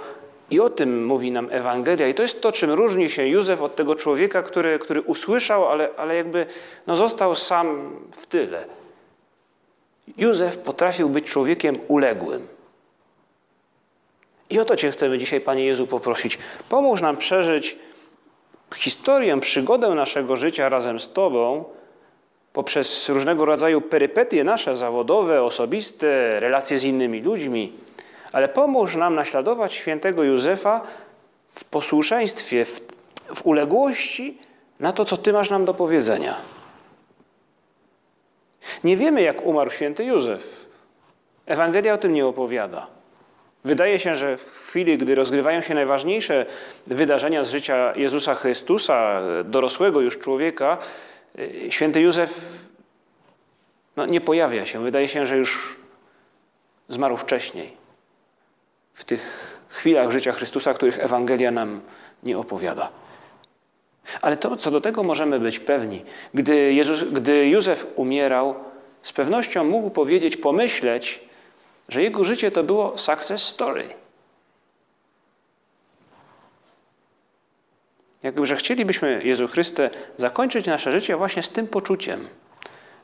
i 0.51 0.59
o 0.59 0.69
tym 0.69 1.05
mówi 1.05 1.31
nam 1.31 1.47
Ewangelia. 1.51 2.07
I 2.07 2.13
to 2.13 2.21
jest 2.21 2.41
to, 2.41 2.51
czym 2.51 2.71
różni 2.71 3.09
się 3.09 3.27
Józef 3.27 3.61
od 3.61 3.75
tego 3.75 3.95
człowieka, 3.95 4.43
który, 4.43 4.79
który 4.79 5.01
usłyszał, 5.01 5.67
ale, 5.67 5.89
ale 5.97 6.15
jakby 6.15 6.45
no, 6.87 6.95
został 6.95 7.35
sam 7.35 7.95
w 8.11 8.27
tyle. 8.27 8.65
Józef 10.17 10.57
potrafił 10.57 11.09
być 11.09 11.25
człowiekiem 11.25 11.75
uległym. 11.87 12.47
I 14.49 14.59
o 14.59 14.65
to 14.65 14.75
Cię 14.75 14.91
chcemy 14.91 15.17
dzisiaj, 15.17 15.41
Panie 15.41 15.65
Jezu, 15.65 15.87
poprosić. 15.87 16.37
Pomóż 16.69 17.01
nam 17.01 17.17
przeżyć 17.17 17.77
historię, 18.75 19.39
przygodę 19.39 19.89
naszego 19.89 20.35
życia 20.35 20.69
razem 20.69 20.99
z 20.99 21.13
Tobą, 21.13 21.65
poprzez 22.53 23.09
różnego 23.09 23.45
rodzaju 23.45 23.81
perypetie 23.81 24.43
nasze 24.43 24.75
zawodowe, 24.75 25.43
osobiste, 25.43 26.39
relacje 26.39 26.77
z 26.77 26.83
innymi 26.83 27.21
ludźmi, 27.21 27.73
ale 28.33 28.49
pomóż 28.49 28.95
nam 28.95 29.15
naśladować 29.15 29.73
świętego 29.73 30.23
Józefa 30.23 30.81
w 31.51 31.65
posłuszeństwie, 31.65 32.65
w, 32.65 32.81
w 33.35 33.45
uległości 33.45 34.37
na 34.79 34.93
to, 34.93 35.05
co 35.05 35.17
Ty 35.17 35.33
masz 35.33 35.49
nam 35.49 35.65
do 35.65 35.73
powiedzenia. 35.73 36.35
Nie 38.83 38.97
wiemy, 38.97 39.21
jak 39.21 39.45
umarł 39.45 39.69
święty 39.69 40.03
Józef. 40.03 40.65
Ewangelia 41.45 41.93
o 41.93 41.97
tym 41.97 42.13
nie 42.13 42.25
opowiada. 42.25 42.87
Wydaje 43.63 43.99
się, 43.99 44.15
że 44.15 44.37
w 44.37 44.51
chwili, 44.51 44.97
gdy 44.97 45.15
rozgrywają 45.15 45.61
się 45.61 45.73
najważniejsze 45.73 46.45
wydarzenia 46.87 47.43
z 47.43 47.49
życia 47.49 47.93
Jezusa 47.95 48.35
Chrystusa, 48.35 49.21
dorosłego 49.43 50.01
już 50.01 50.19
człowieka, 50.19 50.77
święty 51.69 52.01
Józef 52.01 52.41
no, 53.95 54.05
nie 54.05 54.21
pojawia 54.21 54.65
się. 54.65 54.83
Wydaje 54.83 55.07
się, 55.07 55.25
że 55.25 55.37
już 55.37 55.79
zmarł 56.89 57.17
wcześniej 57.17 57.78
w 58.99 59.03
tych 59.03 59.57
chwilach 59.69 60.11
życia 60.11 60.31
Chrystusa, 60.31 60.73
których 60.73 60.99
Ewangelia 60.99 61.51
nam 61.51 61.81
nie 62.23 62.37
opowiada. 62.37 62.89
Ale 64.21 64.37
to, 64.37 64.57
co 64.57 64.71
do 64.71 64.81
tego 64.81 65.03
możemy 65.03 65.39
być 65.39 65.59
pewni, 65.59 66.03
gdy, 66.33 66.73
Jezus, 66.73 67.03
gdy 67.03 67.47
Józef 67.47 67.87
umierał, 67.95 68.55
z 69.01 69.13
pewnością 69.13 69.63
mógł 69.63 69.89
powiedzieć, 69.89 70.37
pomyśleć, 70.37 71.21
że 71.89 72.03
jego 72.03 72.23
życie 72.23 72.51
to 72.51 72.63
było 72.63 72.97
success 72.97 73.43
story. 73.43 73.87
Jakby, 78.23 78.45
że 78.45 78.55
chcielibyśmy, 78.55 79.21
Jezu 79.23 79.47
Chryste, 79.47 79.89
zakończyć 80.17 80.65
nasze 80.65 80.91
życie 80.91 81.17
właśnie 81.17 81.43
z 81.43 81.49
tym 81.49 81.67
poczuciem, 81.67 82.27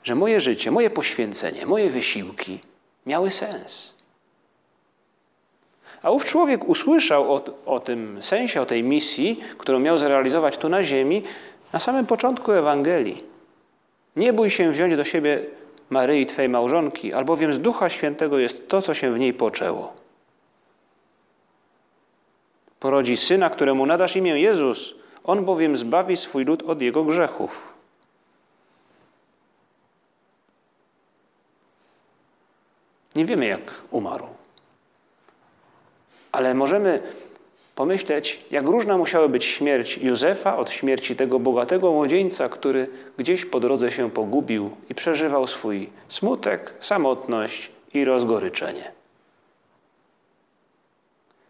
że 0.03 0.15
moje 0.15 0.39
życie, 0.39 0.71
moje 0.71 0.89
poświęcenie, 0.89 1.65
moje 1.65 1.89
wysiłki 1.89 2.59
miały 3.05 3.31
sens. 3.31 3.94
A 6.05 6.12
ów 6.12 6.25
człowiek 6.25 6.69
usłyszał 6.69 7.33
o, 7.33 7.41
o 7.65 7.79
tym 7.79 8.24
sensie, 8.24 8.62
o 8.62 8.65
tej 8.65 8.83
misji, 8.83 9.39
którą 9.57 9.79
miał 9.79 9.97
zrealizować 9.97 10.57
tu 10.57 10.69
na 10.69 10.83
ziemi, 10.83 11.24
na 11.74 11.79
samym 11.79 12.05
początku 12.05 12.51
Ewangelii. 12.51 13.24
Nie 14.15 14.33
bój 14.33 14.50
się 14.50 14.71
wziąć 14.71 14.95
do 14.95 15.03
siebie 15.03 15.45
Maryi, 15.89 16.25
Twej 16.25 16.50
małżonki, 16.50 17.13
albowiem 17.13 17.53
z 17.53 17.59
Ducha 17.59 17.89
Świętego 17.89 18.39
jest 18.39 18.67
to, 18.67 18.81
co 18.81 18.93
się 18.93 19.13
w 19.13 19.19
niej 19.19 19.33
poczęło. 19.33 19.93
Porodzi 22.79 23.17
syna, 23.17 23.50
któremu 23.50 23.85
nadasz 23.85 24.15
imię 24.15 24.39
Jezus, 24.41 24.95
on 25.24 25.45
bowiem 25.45 25.77
zbawi 25.77 26.17
swój 26.17 26.45
lud 26.45 26.63
od 26.63 26.81
jego 26.81 27.03
grzechów. 27.03 27.74
Nie 33.15 33.25
wiemy, 33.25 33.45
jak 33.45 33.62
umarł 33.91 34.44
ale 36.36 36.54
możemy 36.54 37.01
pomyśleć, 37.75 38.46
jak 38.51 38.65
różna 38.65 38.98
musiała 38.98 39.27
być 39.27 39.46
śmierć 39.46 39.98
Józefa 39.98 40.58
od 40.58 40.72
śmierci 40.72 41.15
tego 41.15 41.39
bogatego 41.39 41.92
młodzieńca, 41.92 42.50
który 42.50 42.88
gdzieś 43.18 43.46
po 43.46 43.60
drodze 43.60 43.92
się 43.92 44.12
pogubił 44.12 44.72
i 44.89 44.96
przeżywał 44.96 45.48
swój 45.48 45.89
smutek, 46.10 46.74
samotność 46.80 47.72
i 47.94 48.06
rozgoryczenie. 48.06 48.92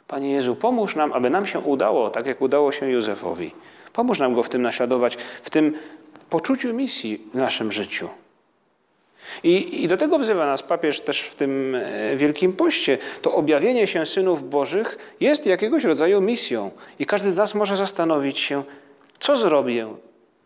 Panie 0.07 0.31
Jezu, 0.31 0.55
pomóż 0.55 0.95
nam, 0.95 1.13
aby 1.13 1.29
nam 1.29 1.45
się 1.45 1.59
udało, 1.59 2.09
tak 2.09 2.25
jak 2.27 2.41
udało 2.41 2.71
się 2.71 2.89
Józefowi. 2.89 3.51
Pomóż 3.93 4.19
nam 4.19 4.33
go 4.33 4.43
w 4.43 4.49
tym 4.49 4.61
naśladować, 4.61 5.15
w 5.43 5.49
tym 5.49 5.73
poczuciu 6.29 6.73
misji 6.73 7.21
w 7.33 7.37
naszym 7.37 7.71
życiu. 7.71 8.09
I, 9.43 9.83
I, 9.83 9.87
do 9.87 9.97
tego 9.97 10.19
wzywa 10.19 10.45
nas 10.45 10.63
papież 10.63 11.01
też 11.01 11.21
w 11.21 11.35
tym 11.35 11.75
e, 11.75 12.15
Wielkim 12.15 12.53
Poście. 12.53 12.97
To 13.21 13.33
objawienie 13.33 13.87
się 13.87 14.05
synów 14.05 14.49
Bożych 14.49 15.15
jest 15.19 15.45
jakiegoś 15.45 15.83
rodzaju 15.83 16.21
misją. 16.21 16.71
I 16.99 17.05
każdy 17.05 17.31
z 17.31 17.37
nas 17.37 17.55
może 17.55 17.77
zastanowić 17.77 18.39
się, 18.39 18.63
co 19.19 19.37
zrobię, 19.37 19.87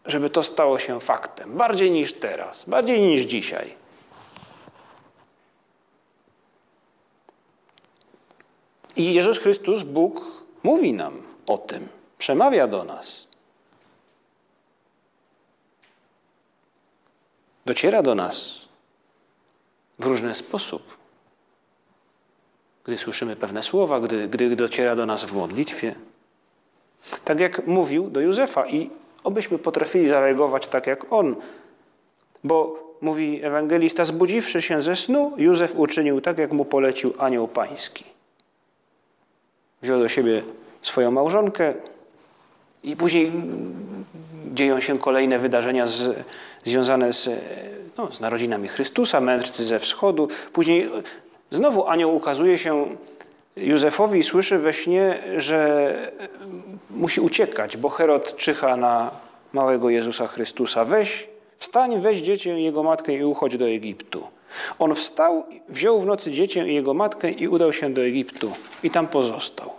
żeby 0.06 0.30
to 0.30 0.44
stało 0.44 0.80
się 0.80 1.00
faktem. 1.00 1.58
Bardziej 1.58 1.92
niż 1.92 2.14
teraz, 2.14 2.66
bardziej 2.66 3.02
niż 3.02 3.22
dzisiaj. 3.22 3.80
I 8.96 9.14
Jezus 9.14 9.40
Chrystus, 9.40 9.84
Bóg, 9.84 10.22
mówi 10.64 10.94
nam 10.94 11.24
o 11.48 11.58
tym, 11.58 11.90
przemawia 12.18 12.68
do 12.68 12.84
nas. 12.84 13.28
Dociera 17.66 18.02
do 18.02 18.16
nas 18.16 18.69
w 20.00 20.06
różny 20.06 20.36
sposób. 20.36 20.98
Gdy 22.84 22.98
słyszymy 22.98 23.36
pewne 23.36 23.64
słowa, 23.64 24.00
gdy, 24.00 24.28
gdy 24.28 24.56
dociera 24.56 24.96
do 24.96 25.06
nas 25.06 25.24
w 25.24 25.34
modlitwie. 25.34 25.96
Tak 27.26 27.40
jak 27.40 27.68
mówił 27.68 28.10
do 28.10 28.22
Józefa 28.22 28.68
i 28.68 28.90
obyśmy 29.24 29.58
potrafili 29.60 30.10
zareagować 30.10 30.68
tak 30.68 30.88
jak 30.88 31.14
on. 31.14 31.36
Bo 32.44 32.90
mówi 33.02 33.44
ewangelista, 33.44 34.06
zbudziwszy 34.06 34.62
się 34.62 34.82
ze 34.82 34.96
snu, 34.96 35.34
Józef 35.38 35.76
uczynił 35.76 36.22
tak, 36.22 36.38
jak 36.38 36.52
mu 36.52 36.66
polecił 36.66 37.14
anioł 37.18 37.48
pański. 37.48 38.04
Wziął 39.82 40.00
do 40.00 40.10
siebie 40.10 40.44
swoją 40.82 41.12
małżonkę 41.12 41.74
i 42.84 42.96
później 42.96 43.32
dzieją 44.54 44.80
się 44.80 45.00
kolejne 45.00 45.40
wydarzenia 45.40 45.88
z, 45.88 46.26
związane 46.64 47.14
z, 47.14 47.30
no, 48.00 48.12
z 48.12 48.20
narodzinami 48.20 48.68
Chrystusa, 48.68 49.22
mędrcy 49.22 49.64
ze 49.64 49.80
wschodu. 49.80 50.28
Później 50.54 50.90
znowu 51.52 51.88
anioł 51.88 52.16
ukazuje 52.16 52.58
się 52.58 52.96
Józefowi 53.58 54.20
i 54.20 54.24
słyszy 54.24 54.58
we 54.58 54.74
śnie, 54.74 55.20
że 55.38 55.94
musi 56.90 57.22
uciekać, 57.22 57.78
bo 57.78 57.90
Herod 57.90 58.36
czyha 58.36 58.78
na 58.78 59.12
małego 59.54 59.90
Jezusa 59.90 60.28
Chrystusa. 60.28 60.86
Weź, 60.86 61.28
wstań, 61.58 62.00
weź 62.00 62.18
dziecię 62.18 62.60
i 62.60 62.64
jego 62.64 62.84
matkę 62.84 63.14
i 63.14 63.24
uchodź 63.24 63.58
do 63.58 63.68
Egiptu. 63.68 64.28
On 64.80 64.96
wstał, 64.96 65.46
wziął 65.70 66.00
w 66.00 66.06
nocy 66.06 66.32
dziecię 66.32 66.68
i 66.68 66.74
jego 66.76 66.94
matkę 66.94 67.32
i 67.32 67.48
udał 67.48 67.74
się 67.74 67.94
do 67.94 68.02
Egiptu 68.02 68.52
i 68.84 68.92
tam 68.92 69.08
pozostał. 69.08 69.72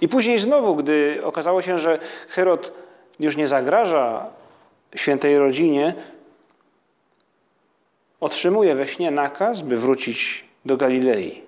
I 0.00 0.08
później 0.08 0.38
znowu, 0.38 0.76
gdy 0.76 1.20
okazało 1.24 1.62
się, 1.62 1.78
że 1.78 1.98
Herod 2.28 2.72
już 3.20 3.36
nie 3.36 3.48
zagraża 3.48 4.26
świętej 4.94 5.38
rodzinie, 5.38 5.94
otrzymuje 8.22 8.74
we 8.74 8.88
śnie 8.88 9.10
nakaz, 9.10 9.62
by 9.62 9.76
wrócić 9.76 10.44
do 10.64 10.76
Galilei. 10.76 11.42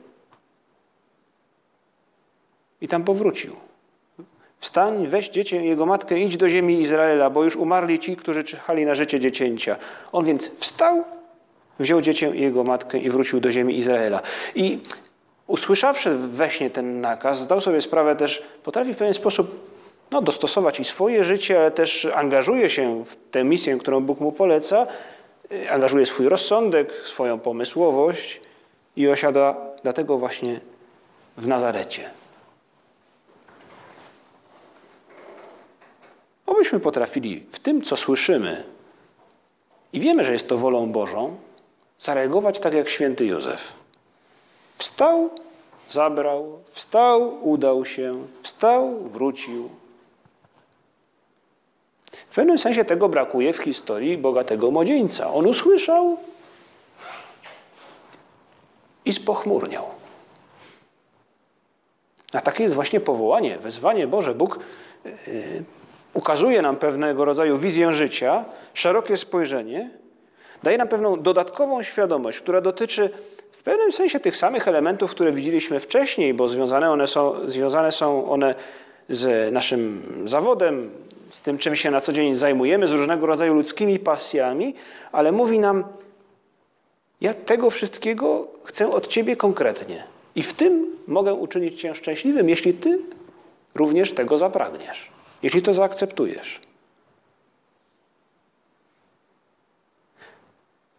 I 2.81 2.89
tam 2.89 3.05
powrócił. 3.05 3.57
Wstań, 4.59 5.07
weź 5.07 5.29
dziecię 5.29 5.65
jego 5.65 5.87
matkę, 5.87 6.19
idź 6.19 6.37
do 6.37 6.49
ziemi 6.49 6.81
Izraela, 6.81 7.31
bo 7.31 7.45
już 7.45 7.57
umarli 7.57 7.99
ci, 7.99 8.17
którzy 8.17 8.45
czyhali 8.45 8.85
na 8.85 8.95
życie 8.95 9.21
dziecięcia. 9.21 9.77
On 10.13 10.25
więc 10.25 10.51
wstał, 10.59 11.05
wziął 11.79 12.01
dziecię 12.01 12.33
i 12.35 12.41
jego 12.41 12.65
matkę 12.65 12.99
i 12.99 13.11
wrócił 13.11 13.41
do 13.41 13.53
ziemi 13.53 13.77
Izraela. 13.77 14.21
I 14.55 14.79
usłyszawszy 15.47 16.15
we 16.19 16.51
śnie 16.51 16.71
ten 16.71 17.01
nakaz, 17.01 17.41
zdał 17.41 17.61
sobie 17.61 17.81
sprawę 17.81 18.17
też, 18.17 18.43
potrafi 18.63 18.95
w 18.95 18.97
pewien 18.97 19.15
sposób 19.15 19.71
no, 20.13 20.23
dostosować 20.23 20.81
i 20.81 20.85
swoje 20.85 21.25
życie, 21.25 21.59
ale 21.59 21.71
też 21.71 22.09
angażuje 22.15 22.69
się 22.69 23.05
w 23.05 23.17
tę 23.31 23.45
misję, 23.45 23.77
którą 23.77 24.01
Bóg 24.01 24.21
mu 24.21 24.33
poleca, 24.33 24.87
angażuje 25.71 26.07
swój 26.07 26.29
rozsądek, 26.29 26.93
swoją 26.93 27.41
pomysłowość 27.41 28.41
i 28.97 29.09
osiada 29.09 29.57
dlatego 29.83 30.19
właśnie 30.19 30.61
w 31.37 31.49
Nazarecie. 31.49 32.11
Obyśmy 36.47 36.81
potrafili 36.81 37.47
w 37.51 37.59
tym, 37.59 37.83
co 37.83 37.97
słyszymy 37.97 38.65
i 39.93 40.01
wiemy, 40.01 40.25
że 40.25 40.33
jest 40.33 40.49
to 40.49 40.59
wolą 40.59 40.93
Bożą, 40.93 41.37
zareagować 42.01 42.61
tak 42.61 42.75
jak 42.75 42.89
święty 42.89 43.27
Józef. 43.27 43.73
Wstał, 44.77 45.31
zabrał, 45.91 46.59
wstał, 46.67 47.49
udał 47.49 47.85
się, 47.85 48.27
wstał, 48.43 49.01
wrócił. 49.01 49.69
W 52.35 52.37
pewnym 52.37 52.59
sensie 52.59 52.85
tego 52.85 53.09
brakuje 53.09 53.53
w 53.53 53.59
historii 53.59 54.19
bogatego 54.19 54.71
młodzieńca. 54.71 55.33
On 55.33 55.47
usłyszał 55.47 56.17
i 59.05 59.13
spochmurniał. 59.13 59.85
A 62.33 62.41
takie 62.41 62.63
jest 62.63 62.75
właśnie 62.75 63.01
powołanie, 63.01 63.59
wezwanie 63.59 64.07
Boże. 64.07 64.35
Bóg 64.35 64.59
yy, 65.05 65.13
ukazuje 66.15 66.63
nam 66.63 66.77
pewnego 66.77 67.25
rodzaju 67.25 67.59
wizję 67.59 67.93
życia, 67.93 68.45
szerokie 68.75 69.17
spojrzenie, 69.17 69.91
daje 70.63 70.79
nam 70.79 70.89
pewną 70.89 71.23
dodatkową 71.23 71.83
świadomość, 71.83 72.41
która 72.41 72.61
dotyczy 72.61 73.11
w 73.53 73.63
pewnym 73.63 73.93
sensie 73.93 74.21
tych 74.21 74.37
samych 74.37 74.69
elementów, 74.69 75.11
które 75.11 75.33
widzieliśmy 75.33 75.81
wcześniej, 75.81 76.35
bo 76.35 76.49
związane 76.49 76.91
one 76.91 77.07
są, 77.07 77.49
związane 77.49 77.93
są 77.93 78.31
one 78.31 78.55
z 79.09 79.53
naszym 79.53 80.03
zawodem, 80.25 80.91
z 81.35 81.41
tym, 81.41 81.59
czym 81.59 81.77
się 81.77 81.91
na 81.91 82.01
co 82.01 82.13
dzień 82.13 82.37
zajmujemy, 82.37 82.89
z 82.89 82.93
różnego 82.93 83.27
rodzaju 83.27 83.55
ludzkimi 83.55 83.99
pasjami, 83.99 84.75
ale 85.13 85.33
mówi 85.33 85.59
nam, 85.59 85.85
ja 87.21 87.35
tego 87.35 87.71
wszystkiego 87.71 88.49
chcę 88.65 88.91
od 88.91 89.07
Ciebie 89.07 89.37
konkretnie. 89.37 90.05
I 90.35 90.43
w 90.43 90.53
tym 90.53 90.97
mogę 91.07 91.35
uczynić 91.35 91.81
Cię 91.81 91.95
szczęśliwym, 91.95 92.49
jeśli 92.49 92.75
Ty 92.75 92.99
również 93.75 94.13
tego 94.13 94.39
zapragniesz, 94.39 95.11
jeśli 95.43 95.63
to 95.63 95.75
zaakceptujesz. 95.75 96.61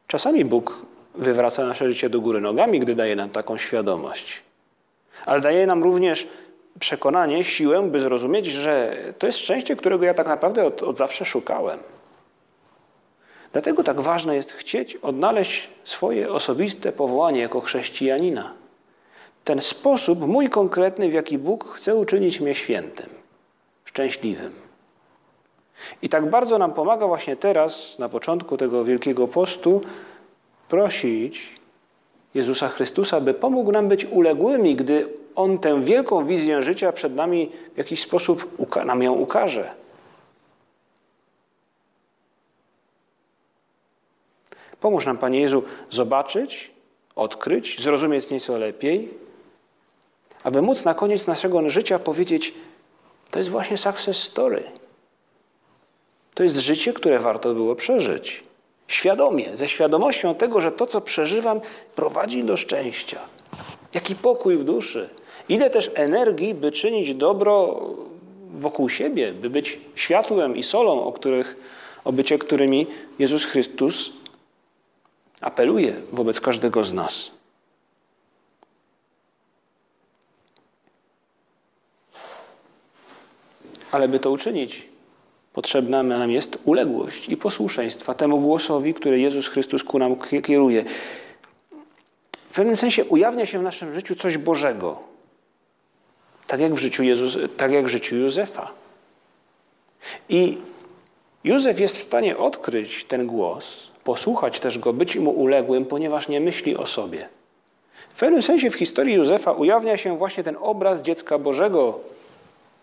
Czasami 0.07 0.45
Bóg 0.45 0.85
wywraca 1.13 1.65
nasze 1.65 1.89
życie 1.89 2.09
do 2.09 2.21
góry 2.21 2.41
nogami, 2.41 2.79
gdy 2.79 2.95
daje 2.95 3.15
nam 3.15 3.29
taką 3.29 3.57
świadomość. 3.57 4.43
Ale 5.25 5.41
daje 5.41 5.67
nam 5.67 5.83
również 5.83 6.27
przekonanie, 6.79 7.43
siłę, 7.43 7.81
by 7.81 7.99
zrozumieć, 7.99 8.45
że 8.45 8.97
to 9.19 9.27
jest 9.27 9.39
szczęście, 9.39 9.75
którego 9.75 10.05
ja 10.05 10.13
tak 10.13 10.27
naprawdę 10.27 10.65
od, 10.65 10.83
od 10.83 10.97
zawsze 10.97 11.25
szukałem. 11.25 11.79
Dlatego 13.53 13.83
tak 13.83 14.01
ważne 14.01 14.35
jest 14.35 14.51
chcieć 14.51 14.95
odnaleźć 14.95 15.69
swoje 15.83 16.31
osobiste 16.31 16.91
powołanie 16.91 17.41
jako 17.41 17.61
chrześcijanina. 17.61 18.53
Ten 19.43 19.61
sposób, 19.61 20.27
mój 20.27 20.49
konkretny, 20.49 21.09
w 21.09 21.13
jaki 21.13 21.37
Bóg 21.37 21.73
chce 21.73 21.95
uczynić 21.95 22.39
mnie 22.39 22.55
świętym, 22.55 23.09
szczęśliwym. 23.85 24.51
I 26.01 26.09
tak 26.09 26.29
bardzo 26.29 26.57
nam 26.57 26.73
pomaga 26.73 27.07
właśnie 27.07 27.35
teraz, 27.35 27.99
na 27.99 28.09
początku 28.09 28.57
tego 28.57 28.85
Wielkiego 28.85 29.27
Postu, 29.27 29.81
prosić 30.69 31.49
Jezusa 32.33 32.67
Chrystusa, 32.67 33.21
by 33.21 33.33
pomógł 33.33 33.71
nam 33.71 33.87
być 33.87 34.05
uległymi, 34.05 34.75
gdy 34.75 35.07
On 35.35 35.59
tę 35.59 35.83
wielką 35.83 36.25
wizję 36.25 36.63
życia 36.63 36.91
przed 36.91 37.15
nami 37.15 37.51
w 37.73 37.77
jakiś 37.77 38.01
sposób 38.01 38.59
nam 38.85 39.03
ją 39.03 39.13
ukaże. 39.13 39.73
Pomóż 44.79 45.05
nam, 45.05 45.17
Panie 45.17 45.39
Jezu, 45.39 45.63
zobaczyć, 45.89 46.71
odkryć, 47.15 47.83
zrozumieć 47.83 48.29
nieco 48.29 48.57
lepiej, 48.57 49.09
aby 50.43 50.61
móc 50.61 50.85
na 50.85 50.93
koniec 50.93 51.27
naszego 51.27 51.69
życia 51.69 51.99
powiedzieć: 51.99 52.53
To 53.31 53.39
jest 53.39 53.49
właśnie 53.49 53.77
success 53.77 54.23
story. 54.23 54.63
To 56.33 56.43
jest 56.43 56.55
życie, 56.55 56.93
które 56.93 57.19
warto 57.19 57.53
było 57.53 57.75
przeżyć. 57.75 58.43
Świadomie, 58.87 59.57
ze 59.57 59.67
świadomością 59.67 60.35
tego, 60.35 60.61
że 60.61 60.71
to, 60.71 60.85
co 60.85 61.01
przeżywam, 61.01 61.61
prowadzi 61.95 62.43
do 62.43 62.57
szczęścia. 62.57 63.19
Jaki 63.93 64.15
pokój 64.15 64.57
w 64.57 64.63
duszy. 64.63 65.09
Ile 65.49 65.69
też 65.69 65.91
energii, 65.95 66.53
by 66.53 66.71
czynić 66.71 67.13
dobro 67.13 67.81
wokół 68.53 68.89
siebie, 68.89 69.33
by 69.33 69.49
być 69.49 69.79
światłem 69.95 70.55
i 70.55 70.63
solą, 70.63 71.03
o, 71.03 71.11
których, 71.11 71.55
o 72.03 72.11
bycie 72.11 72.37
którymi 72.37 72.87
Jezus 73.19 73.45
Chrystus 73.45 74.11
apeluje 75.41 75.93
wobec 76.11 76.41
każdego 76.41 76.83
z 76.83 76.93
nas. 76.93 77.31
Ale 83.91 84.07
by 84.07 84.19
to 84.19 84.31
uczynić, 84.31 84.87
Potrzebna 85.55 86.03
nam 86.03 86.31
jest 86.31 86.57
uległość 86.65 87.29
i 87.29 87.37
posłuszeństwa 87.37 88.13
temu 88.13 88.39
głosowi, 88.39 88.93
który 88.93 89.19
Jezus 89.19 89.47
Chrystus 89.47 89.83
ku 89.83 89.99
nam 89.99 90.15
kieruje. 90.43 90.83
W 92.49 92.55
pewnym 92.55 92.75
sensie 92.75 93.05
ujawnia 93.05 93.45
się 93.45 93.59
w 93.59 93.63
naszym 93.63 93.93
życiu 93.93 94.15
coś 94.15 94.37
Bożego. 94.37 95.14
Tak 96.47 96.59
jak 96.59 96.73
w 96.73 96.77
życiu, 96.77 97.03
Jezus, 97.03 97.37
tak 97.57 97.71
jak 97.71 97.85
w 97.85 97.89
życiu 97.89 98.15
Józefa. 98.15 98.71
I 100.29 100.57
Józef 101.43 101.79
jest 101.79 101.97
w 101.97 102.01
stanie 102.01 102.37
odkryć 102.37 103.05
ten 103.05 103.27
głos, 103.27 103.91
posłuchać 104.03 104.59
też 104.59 104.79
Go, 104.79 104.93
być 104.93 105.15
Mu 105.15 105.31
uległym, 105.31 105.85
ponieważ 105.85 106.27
nie 106.27 106.39
myśli 106.39 106.77
o 106.77 106.87
sobie. 106.87 107.29
W 108.15 108.19
pewnym 108.19 108.41
sensie 108.41 108.69
w 108.69 108.75
historii 108.75 109.15
Józefa 109.15 109.51
ujawnia 109.51 109.97
się 109.97 110.17
właśnie 110.17 110.43
ten 110.43 110.57
obraz 110.59 111.01
dziecka 111.01 111.39
Bożego, 111.39 111.99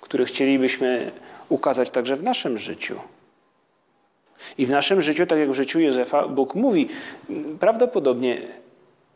który 0.01 0.25
chcielibyśmy 0.25 1.12
ukazać 1.48 1.90
także 1.90 2.16
w 2.16 2.22
naszym 2.22 2.59
życiu. 2.59 3.01
I 4.59 4.66
w 4.66 4.70
naszym 4.70 5.01
życiu, 5.01 5.27
tak 5.27 5.38
jak 5.38 5.51
w 5.51 5.55
życiu 5.55 5.81
Józefa, 5.81 6.29
Bóg 6.29 6.55
mówi. 6.55 6.88
Prawdopodobnie 7.61 8.38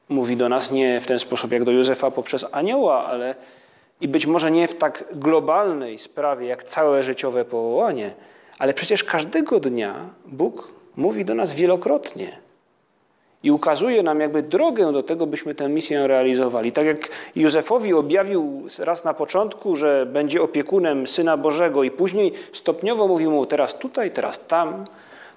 mówi 0.09 0.37
do 0.37 0.49
nas 0.49 0.71
nie 0.71 1.01
w 1.01 1.07
ten 1.07 1.19
sposób 1.19 1.53
jak 1.53 1.65
do 1.65 1.73
Józefa 1.73 2.11
poprzez 2.11 2.47
anioła, 2.53 3.07
ale 3.07 3.35
i 4.01 4.09
być 4.09 4.27
może 4.27 4.51
nie 4.51 4.69
w 4.69 4.75
tak 4.75 5.05
globalnej 5.13 5.99
sprawie 5.99 6.47
jak 6.47 6.65
całe 6.65 7.03
życiowe 7.03 7.45
powołanie, 7.45 8.15
ale 8.59 8.75
przecież 8.75 9.05
każdego 9.05 9.61
dnia 9.61 9.95
Bóg 10.27 10.73
mówi 10.97 11.25
do 11.25 11.35
nas 11.35 11.53
wielokrotnie 11.53 12.47
i 13.43 13.51
ukazuje 13.51 14.03
nam 14.03 14.21
jakby 14.21 14.43
drogę 14.43 14.93
do 14.93 15.03
tego, 15.03 15.27
byśmy 15.27 15.55
tę 15.55 15.69
misję 15.69 16.07
realizowali. 16.07 16.73
Tak 16.73 16.87
jak 16.87 17.09
Józefowi 17.37 17.95
objawił 17.95 18.63
raz 18.79 19.05
na 19.05 19.15
początku, 19.15 19.77
że 19.77 20.07
będzie 20.07 20.43
opiekunem 20.43 21.07
Syna 21.07 21.37
Bożego 21.37 21.85
i 21.85 21.91
później 21.91 22.33
stopniowo 22.53 23.09
mówił 23.09 23.31
mu 23.31 23.47
teraz 23.47 23.75
tutaj, 23.79 24.11
teraz 24.11 24.47
tam, 24.47 24.85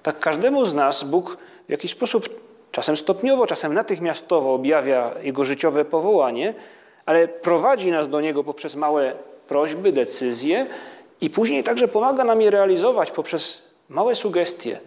tak 0.02 0.18
każdemu 0.18 0.66
z 0.66 0.74
nas 0.74 1.04
Bóg 1.04 1.36
w 1.68 1.70
jakiś 1.70 1.90
sposób, 1.90 2.28
czasem 2.72 2.96
stopniowo, 2.96 3.46
czasem 3.46 3.74
natychmiastowo 3.74 4.54
objawia 4.54 5.10
jego 5.22 5.44
życiowe 5.44 5.84
powołanie, 5.84 6.54
ale 7.10 7.28
prowadzi 7.28 7.90
nas 7.90 8.08
do 8.08 8.20
niego 8.20 8.44
poprzez 8.44 8.74
małe 8.74 9.12
prośby, 9.48 9.92
decyzje 9.92 10.66
i 11.20 11.30
później 11.30 11.64
także 11.64 11.88
pomaga 11.88 12.24
nam 12.24 12.40
je 12.40 12.50
realizować 12.50 13.10
poprzez 13.10 13.62
małe 13.88 14.14
sugestie. 14.14 14.80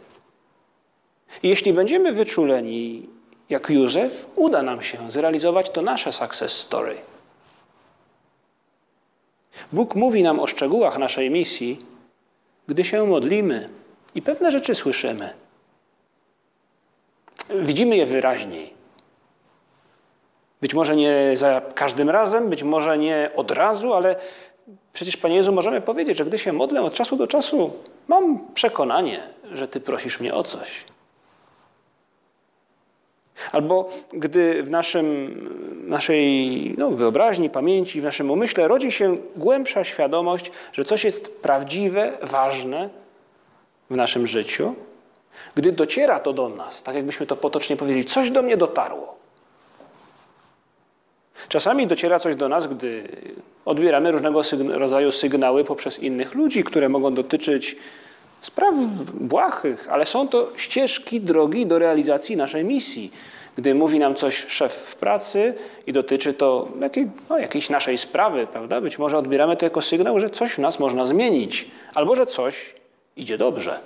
I 1.43 1.49
jeśli 1.49 1.73
będziemy 1.73 2.11
wyczuleni 2.11 3.09
jak 3.49 3.69
Józef, 3.69 4.25
uda 4.35 4.61
nam 4.61 4.81
się 4.81 5.11
zrealizować 5.11 5.69
to 5.69 5.81
nasze 5.81 6.13
success 6.13 6.53
story. 6.53 6.95
Bóg 9.71 9.95
mówi 9.95 10.23
nam 10.23 10.39
o 10.39 10.47
szczegółach 10.47 10.97
naszej 10.97 11.29
misji, 11.29 11.79
gdy 12.67 12.83
się 12.83 13.05
modlimy 13.07 13.69
i 14.15 14.21
pewne 14.21 14.51
rzeczy 14.51 14.75
słyszymy. 14.75 15.33
Widzimy 17.49 17.97
je 17.97 18.05
wyraźniej. 18.05 18.82
Być 20.63 20.73
może 20.73 20.95
nie 20.95 21.31
za 21.33 21.61
każdym 21.75 22.09
razem, 22.09 22.49
być 22.49 22.63
może 22.63 22.97
nie 22.97 23.29
od 23.35 23.51
razu, 23.51 23.93
ale 23.93 24.15
przecież, 24.93 25.17
Panie 25.17 25.35
Jezu, 25.35 25.51
możemy 25.51 25.81
powiedzieć, 25.81 26.17
że 26.17 26.25
gdy 26.25 26.37
się 26.37 26.53
modlę 26.53 26.81
od 26.81 26.93
czasu 26.93 27.15
do 27.15 27.27
czasu, 27.27 27.71
mam 28.07 28.39
przekonanie, 28.53 29.19
że 29.51 29.67
Ty 29.67 29.79
prosisz 29.79 30.19
mnie 30.19 30.33
o 30.33 30.43
coś. 30.43 30.83
Albo 33.51 33.89
gdy 34.13 34.63
w 34.63 34.69
naszym, 34.69 35.05
naszej 35.87 36.75
no, 36.77 36.89
wyobraźni, 36.89 37.49
pamięci, 37.49 38.01
w 38.01 38.03
naszym 38.03 38.31
umyśle 38.31 38.67
rodzi 38.67 38.91
się 38.91 39.17
głębsza 39.35 39.83
świadomość, 39.83 40.51
że 40.73 40.85
coś 40.85 41.03
jest 41.03 41.41
prawdziwe, 41.41 42.17
ważne 42.21 42.89
w 43.89 43.95
naszym 43.95 44.27
życiu, 44.27 44.75
gdy 45.55 45.71
dociera 45.71 46.19
to 46.19 46.33
do 46.33 46.49
nas, 46.49 46.83
tak 46.83 46.95
jakbyśmy 46.95 47.25
to 47.25 47.35
potocznie 47.35 47.77
powiedzieli, 47.77 48.05
coś 48.05 48.31
do 48.31 48.41
mnie 48.41 48.57
dotarło. 48.57 49.22
Czasami 51.49 51.87
dociera 51.87 52.19
coś 52.19 52.35
do 52.35 52.49
nas, 52.49 52.67
gdy 52.67 53.07
odbieramy 53.65 54.11
różnego 54.11 54.41
rodzaju 54.69 55.11
sygnały 55.11 55.63
poprzez 55.63 55.99
innych 55.99 56.35
ludzi, 56.35 56.63
które 56.63 56.89
mogą 56.89 57.13
dotyczyć 57.13 57.75
spraw 58.41 58.75
błahych, 59.13 59.87
ale 59.91 60.05
są 60.05 60.27
to 60.27 60.51
ścieżki 60.55 61.21
drogi 61.21 61.65
do 61.65 61.79
realizacji 61.79 62.37
naszej 62.37 62.63
misji. 62.63 63.11
Gdy 63.55 63.75
mówi 63.75 63.99
nam 63.99 64.15
coś 64.15 64.45
szef 64.47 64.73
w 64.73 64.95
pracy 64.95 65.53
i 65.87 65.93
dotyczy 65.93 66.33
to 66.33 66.67
jakiej, 66.81 67.11
no, 67.29 67.37
jakiejś 67.37 67.69
naszej 67.69 67.97
sprawy, 67.97 68.47
prawda? 68.47 68.81
Być 68.81 68.99
może 68.99 69.17
odbieramy 69.17 69.57
to 69.57 69.65
jako 69.65 69.81
sygnał, 69.81 70.19
że 70.19 70.29
coś 70.29 70.51
w 70.51 70.57
nas 70.57 70.79
można 70.79 71.05
zmienić, 71.05 71.65
albo 71.93 72.15
że 72.15 72.25
coś 72.25 72.75
idzie 73.17 73.37
dobrze. 73.37 73.79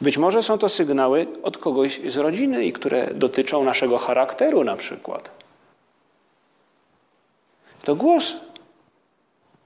Być 0.00 0.18
może 0.18 0.42
są 0.42 0.58
to 0.58 0.68
sygnały 0.68 1.26
od 1.42 1.58
kogoś 1.58 2.00
z 2.08 2.16
rodziny 2.16 2.64
i 2.64 2.72
które 2.72 3.14
dotyczą 3.14 3.64
naszego 3.64 3.98
charakteru 3.98 4.64
na 4.64 4.76
przykład. 4.76 5.41
To 7.84 7.96
głos 7.96 8.36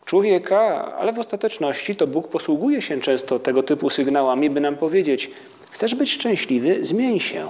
człowieka, 0.05 0.95
ale 0.99 1.13
w 1.13 1.19
ostateczności 1.19 1.97
to 1.97 2.07
Bóg 2.07 2.29
posługuje 2.29 2.83
się 2.83 3.01
często 3.01 3.39
tego 3.39 3.63
typu 3.63 3.91
sygnałami, 3.91 4.51
by 4.51 4.61
nam 4.61 4.77
powiedzieć: 4.77 5.31
Chcesz 5.71 5.95
być 5.95 6.13
szczęśliwy, 6.13 6.85
zmień 6.85 7.21
się. 7.21 7.49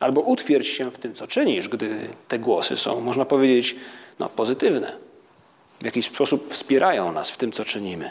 Albo 0.00 0.20
utwierdź 0.20 0.68
się 0.68 0.90
w 0.90 0.98
tym, 0.98 1.14
co 1.14 1.26
czynisz, 1.26 1.68
gdy 1.68 2.00
te 2.28 2.38
głosy 2.38 2.76
są, 2.76 3.00
można 3.00 3.24
powiedzieć, 3.24 3.76
no, 4.18 4.28
pozytywne. 4.28 4.96
W 5.80 5.84
jakiś 5.84 6.06
sposób 6.06 6.52
wspierają 6.52 7.12
nas 7.12 7.30
w 7.30 7.36
tym, 7.36 7.52
co 7.52 7.64
czynimy. 7.64 8.10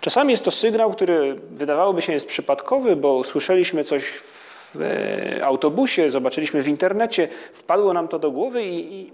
Czasami 0.00 0.30
jest 0.30 0.44
to 0.44 0.50
sygnał, 0.50 0.92
który 0.92 1.34
wydawałoby 1.50 2.02
się 2.02 2.12
jest 2.12 2.26
przypadkowy, 2.26 2.96
bo 2.96 3.24
słyszeliśmy 3.24 3.84
coś 3.84 4.04
w 4.04 4.35
e, 4.80 5.44
autobusie, 5.44 6.10
zobaczyliśmy 6.10 6.62
w 6.62 6.68
internecie, 6.68 7.28
wpadło 7.52 7.92
nam 7.92 8.08
to 8.08 8.18
do 8.18 8.30
głowy 8.30 8.64
i, 8.64 9.00
i, 9.00 9.12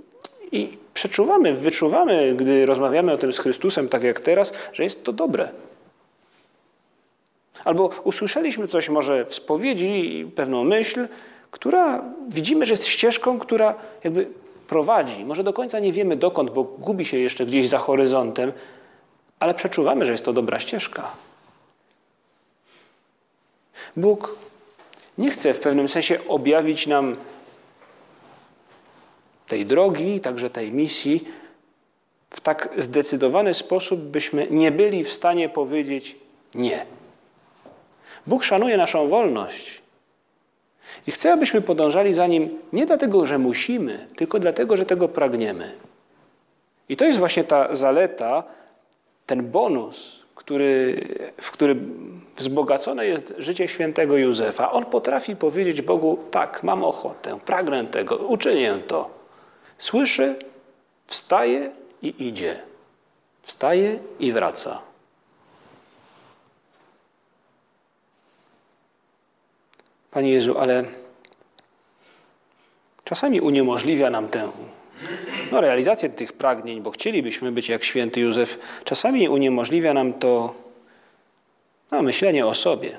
i 0.53 0.79
przeczuwamy, 0.95 1.55
wyczuwamy, 1.55 2.35
gdy 2.37 2.67
rozmawiamy 2.67 3.13
o 3.13 3.19
tym 3.19 3.33
z 3.33 3.39
Chrystusem, 3.39 3.89
tak 3.89 4.03
jak 4.03 4.21
teraz, 4.21 4.53
że 4.73 4.85
jest 4.85 5.05
to 5.05 5.13
dobre. 5.13 5.49
Albo 7.65 7.91
usłyszeliśmy 8.05 8.69
coś 8.69 8.89
może 8.89 9.25
w 9.25 9.35
spowiedzi, 9.35 10.27
pewną 10.37 10.65
myśl, 10.65 11.09
która 11.51 12.05
widzimy, 12.29 12.67
że 12.67 12.73
jest 12.73 12.87
ścieżką, 12.87 13.39
która 13.39 13.75
jakby 14.05 14.27
prowadzi. 14.69 15.25
Może 15.25 15.45
do 15.45 15.53
końca 15.53 15.79
nie 15.79 15.93
wiemy 15.93 16.17
dokąd, 16.17 16.51
bo 16.51 16.65
gubi 16.65 17.05
się 17.05 17.19
jeszcze 17.19 17.47
gdzieś 17.47 17.69
za 17.69 17.79
horyzontem, 17.79 18.53
ale 19.41 19.55
przeczuwamy, 19.55 20.05
że 20.05 20.13
jest 20.13 20.25
to 20.25 20.33
dobra 20.33 20.59
ścieżka. 20.59 21.11
Bóg 23.97 24.37
nie 25.19 25.31
chce 25.31 25.55
w 25.55 25.61
pewnym 25.61 25.89
sensie 25.89 26.19
objawić 26.29 26.87
nam 26.87 27.17
tej 29.47 29.67
drogi, 29.67 30.21
także 30.21 30.51
tej 30.51 30.73
misji, 30.73 31.25
w 32.31 32.41
tak 32.41 32.69
zdecydowany 32.77 33.55
sposób, 33.55 34.01
byśmy 34.01 34.47
nie 34.51 34.71
byli 34.71 35.05
w 35.05 35.13
stanie 35.13 35.49
powiedzieć 35.49 36.17
nie. 36.55 36.87
Bóg 38.27 38.45
szanuje 38.45 38.77
naszą 38.77 39.09
wolność 39.09 39.83
i 41.07 41.11
chce, 41.11 41.33
abyśmy 41.33 41.61
podążali 41.61 42.15
za 42.15 42.27
Nim 42.27 42.59
nie 42.73 42.87
dlatego, 42.87 43.27
że 43.27 43.39
musimy, 43.39 44.07
tylko 44.17 44.39
dlatego, 44.39 44.77
że 44.77 44.87
tego 44.87 45.09
pragniemy. 45.09 45.73
I 46.89 46.97
to 46.97 47.05
jest 47.05 47.19
właśnie 47.19 47.45
ta 47.45 47.75
zaleta, 47.75 48.45
ten 49.27 49.51
bonus, 49.51 50.22
który, 50.43 50.97
w 51.41 51.51
którym 51.51 52.21
wzbogacone 52.37 53.07
jest 53.07 53.35
życie 53.39 53.69
świętego 53.69 54.17
Józefa. 54.17 54.73
On 54.73 54.85
potrafi 54.85 55.37
powiedzieć 55.37 55.83
Bogu: 55.83 56.25
Tak, 56.31 56.63
mam 56.63 56.85
ochotę, 56.85 57.39
pragnę 57.47 57.85
tego, 57.85 58.17
uczynię 58.17 58.75
to. 58.87 59.11
Słyszy, 59.79 60.37
wstaje 61.07 61.71
i 62.03 62.29
idzie. 62.29 62.63
Wstaje 63.43 63.99
i 64.21 64.33
wraca. 64.33 64.83
Panie 70.11 70.33
Jezu, 70.33 70.59
ale 70.59 70.85
czasami 73.05 73.41
uniemożliwia 73.41 74.11
nam 74.11 74.29
tę 74.29 74.51
no, 75.53 75.61
realizację 75.61 76.09
tych 76.09 76.33
pragnień, 76.33 76.81
bo 76.81 76.91
chcielibyśmy 76.91 77.53
być 77.53 77.69
jak 77.69 77.85
święty 77.85 78.21
Józef. 78.21 78.59
Czasami 78.85 79.29
uniemożliwia 79.29 79.95
nam 79.95 80.13
to 80.13 80.55
no, 81.91 82.03
myślenie 82.03 82.47
o 82.47 82.55
sobie. 82.55 82.99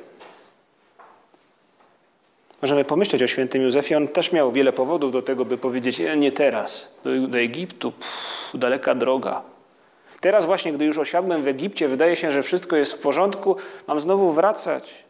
Możemy 2.61 2.85
pomyśleć 2.85 3.23
o 3.23 3.27
świętym 3.27 3.61
Józefie. 3.61 3.95
On 3.95 4.07
też 4.07 4.31
miał 4.31 4.51
wiele 4.51 4.73
powodów 4.73 5.11
do 5.11 5.21
tego, 5.21 5.45
by 5.45 5.57
powiedzieć: 5.57 6.01
e, 6.01 6.17
Nie 6.17 6.31
teraz, 6.31 6.91
do, 7.03 7.27
do 7.27 7.37
Egiptu, 7.37 7.91
pff, 7.91 8.51
daleka 8.53 8.95
droga. 8.95 9.41
Teraz, 10.21 10.45
właśnie, 10.45 10.73
gdy 10.73 10.85
już 10.85 10.97
osiadłem 10.97 11.43
w 11.43 11.47
Egipcie, 11.47 11.87
wydaje 11.87 12.15
się, 12.15 12.31
że 12.31 12.43
wszystko 12.43 12.75
jest 12.75 12.93
w 12.93 12.99
porządku, 12.99 13.55
mam 13.87 13.99
znowu 13.99 14.31
wracać. 14.31 15.03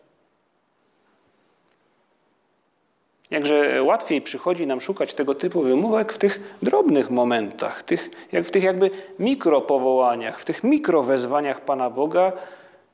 Jakże 3.33 3.83
łatwiej 3.83 4.21
przychodzi 4.21 4.67
nam 4.67 4.81
szukać 4.81 5.13
tego 5.13 5.35
typu 5.35 5.61
wymówek 5.61 6.13
w 6.13 6.17
tych 6.17 6.57
drobnych 6.61 7.09
momentach, 7.09 7.83
tych, 7.83 8.09
jak 8.31 8.45
w 8.45 8.51
tych 8.51 8.63
jakby 8.63 8.89
mikropowołaniach, 9.19 10.39
w 10.39 10.45
tych 10.45 10.63
mikrowezwaniach 10.63 11.61
Pana 11.61 11.89
Boga, 11.89 12.31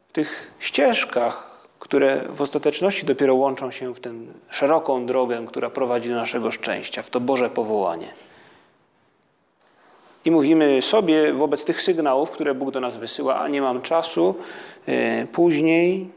w 0.10 0.12
tych 0.12 0.52
ścieżkach, 0.60 1.50
które 1.80 2.22
w 2.30 2.42
ostateczności 2.42 3.06
dopiero 3.06 3.36
łączą 3.36 3.72
się 3.72 3.94
w 3.94 4.00
tę 4.00 4.14
szeroką 4.50 5.06
drogę, 5.06 5.46
która 5.48 5.70
prowadzi 5.70 6.10
do 6.10 6.16
naszego 6.16 6.52
szczęścia, 6.52 7.02
w 7.02 7.10
to 7.10 7.20
Boże 7.20 7.50
powołanie. 7.50 8.08
I 10.26 10.32
mówimy 10.32 10.82
sobie 10.82 11.34
wobec 11.34 11.66
tych 11.66 11.82
sygnałów, 11.82 12.32
które 12.32 12.54
Bóg 12.54 12.72
do 12.72 12.80
nas 12.80 12.98
wysyła, 12.98 13.40
a 13.40 13.48
nie 13.48 13.62
mam 13.62 13.82
czasu, 13.82 14.36
e, 14.88 15.28
później. 15.28 16.08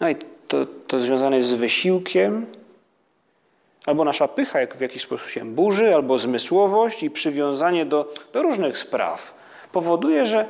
No 0.00 0.08
i 0.10 0.14
to 0.48 0.66
to 0.86 1.00
związane 1.00 1.36
jest 1.36 1.48
z 1.48 1.54
wysiłkiem, 1.54 2.46
albo 3.86 4.04
nasza 4.04 4.28
pycha 4.28 4.60
jak 4.60 4.76
w 4.76 4.80
jakiś 4.80 5.02
sposób 5.02 5.28
się 5.28 5.44
burzy, 5.44 5.94
albo 5.94 6.18
zmysłowość 6.18 7.02
i 7.02 7.10
przywiązanie 7.10 7.84
do, 7.84 8.12
do 8.32 8.42
różnych 8.42 8.78
spraw 8.78 9.34
powoduje, 9.72 10.26
że 10.26 10.48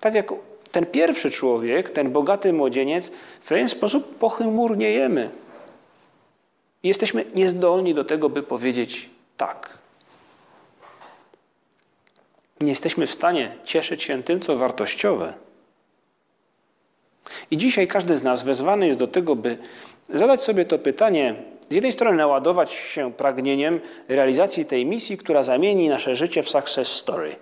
tak 0.00 0.14
jak 0.14 0.32
ten 0.72 0.86
pierwszy 0.86 1.30
człowiek, 1.30 1.90
ten 1.90 2.12
bogaty 2.12 2.52
młodzieniec, 2.52 3.12
w 3.40 3.48
pewien 3.48 3.68
sposób 3.68 4.18
pochmurniejemy. 4.18 5.30
I 6.82 6.88
jesteśmy 6.88 7.24
niezdolni 7.34 7.94
do 7.94 8.04
tego, 8.04 8.28
by 8.28 8.42
powiedzieć 8.42 9.10
tak. 9.36 9.78
Nie 12.60 12.68
jesteśmy 12.68 13.06
w 13.06 13.12
stanie 13.12 13.56
cieszyć 13.64 14.02
się 14.02 14.22
tym, 14.22 14.40
co 14.40 14.56
wartościowe. 14.56 15.34
I 17.50 17.56
dzisiaj 17.56 17.88
każdy 17.88 18.16
z 18.16 18.22
nas 18.22 18.42
wezwany 18.42 18.86
jest 18.86 18.98
do 18.98 19.06
tego, 19.06 19.36
by 19.36 19.58
zadać 20.08 20.42
sobie 20.42 20.64
to 20.64 20.78
pytanie, 20.78 21.34
z 21.70 21.74
jednej 21.74 21.92
strony 21.92 22.16
naładować 22.16 22.72
się 22.72 23.12
pragnieniem 23.12 23.80
realizacji 24.08 24.64
tej 24.64 24.86
misji, 24.86 25.18
która 25.18 25.42
zamieni 25.42 25.88
nasze 25.88 26.16
życie 26.16 26.42
w 26.42 26.50
success 26.50 26.88
story. 26.88 27.36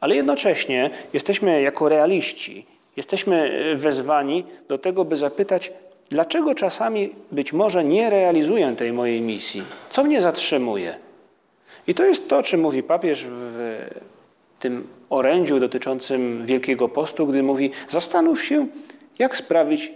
Ale 0.00 0.16
jednocześnie 0.16 0.90
jesteśmy 1.12 1.62
jako 1.62 1.88
realiści, 1.88 2.66
jesteśmy 2.96 3.50
wezwani 3.76 4.44
do 4.68 4.78
tego, 4.78 5.04
by 5.04 5.16
zapytać, 5.16 5.72
dlaczego 6.10 6.54
czasami 6.54 7.14
być 7.32 7.52
może 7.52 7.84
nie 7.84 8.10
realizuję 8.10 8.74
tej 8.76 8.92
mojej 8.92 9.20
misji? 9.20 9.62
Co 9.90 10.04
mnie 10.04 10.20
zatrzymuje? 10.20 10.96
I 11.86 11.94
to 11.94 12.04
jest 12.04 12.28
to, 12.28 12.38
o 12.38 12.42
czym 12.42 12.60
mówi 12.60 12.82
papież 12.82 13.24
w 13.28 13.78
tym 14.58 14.88
orędziu 15.10 15.60
dotyczącym 15.60 16.46
Wielkiego 16.46 16.88
Postu, 16.88 17.26
gdy 17.26 17.42
mówi: 17.42 17.70
Zastanów 17.88 18.44
się, 18.44 18.66
jak 19.18 19.36
sprawić, 19.36 19.92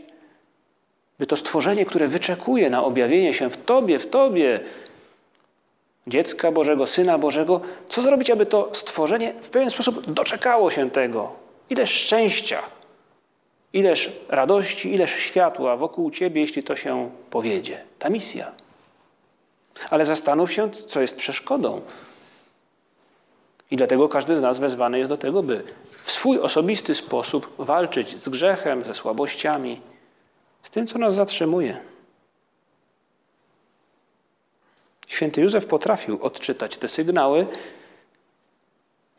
by 1.21 1.27
to 1.27 1.37
stworzenie, 1.37 1.87
które 1.87 2.09
wyczekuje 2.09 2.71
na 2.71 2.85
objawienie 2.85 3.35
się 3.35 3.51
w 3.51 3.65
Tobie, 3.65 3.99
w 3.99 4.11
Tobie, 4.11 4.61
dziecka 6.07 6.53
Bożego, 6.53 6.87
Syna 6.87 7.19
Bożego, 7.19 7.61
co 7.89 8.03
zrobić, 8.03 8.31
aby 8.31 8.47
to 8.47 8.69
stworzenie 8.73 9.35
w 9.43 9.49
pewien 9.49 9.71
sposób 9.71 10.11
doczekało 10.11 10.71
się 10.71 10.91
tego? 10.91 11.33
Ileż 11.71 11.91
szczęścia, 11.91 12.63
ileż 13.73 14.13
radości, 14.29 14.95
ileż 14.95 15.11
światła 15.11 15.77
wokół 15.77 16.11
Ciebie, 16.11 16.41
jeśli 16.41 16.63
to 16.63 16.77
się 16.77 17.11
powiedzie. 17.31 17.81
Ta 17.99 18.11
misja. 18.11 18.53
Ale 19.91 20.05
zastanów 20.05 20.53
się, 20.53 20.71
co 20.71 21.01
jest 21.01 21.17
przeszkodą. 21.17 21.81
I 23.71 23.77
dlatego 23.77 24.09
każdy 24.09 24.37
z 24.37 24.41
nas 24.41 24.59
wezwany 24.59 24.99
jest 24.99 25.11
do 25.11 25.17
tego, 25.17 25.43
by 25.43 25.63
w 26.03 26.11
swój 26.11 26.39
osobisty 26.39 26.95
sposób 26.95 27.55
walczyć 27.59 28.19
z 28.19 28.29
grzechem, 28.29 28.85
ze 28.85 28.95
słabościami, 28.95 29.90
z 30.63 30.71
tym, 30.71 30.87
co 30.87 30.99
nas 30.99 31.15
zatrzymuje. 31.15 31.81
Święty 35.07 35.41
Józef 35.41 35.67
potrafił 35.67 36.23
odczytać 36.23 36.77
te 36.77 36.89
sygnały 36.89 37.47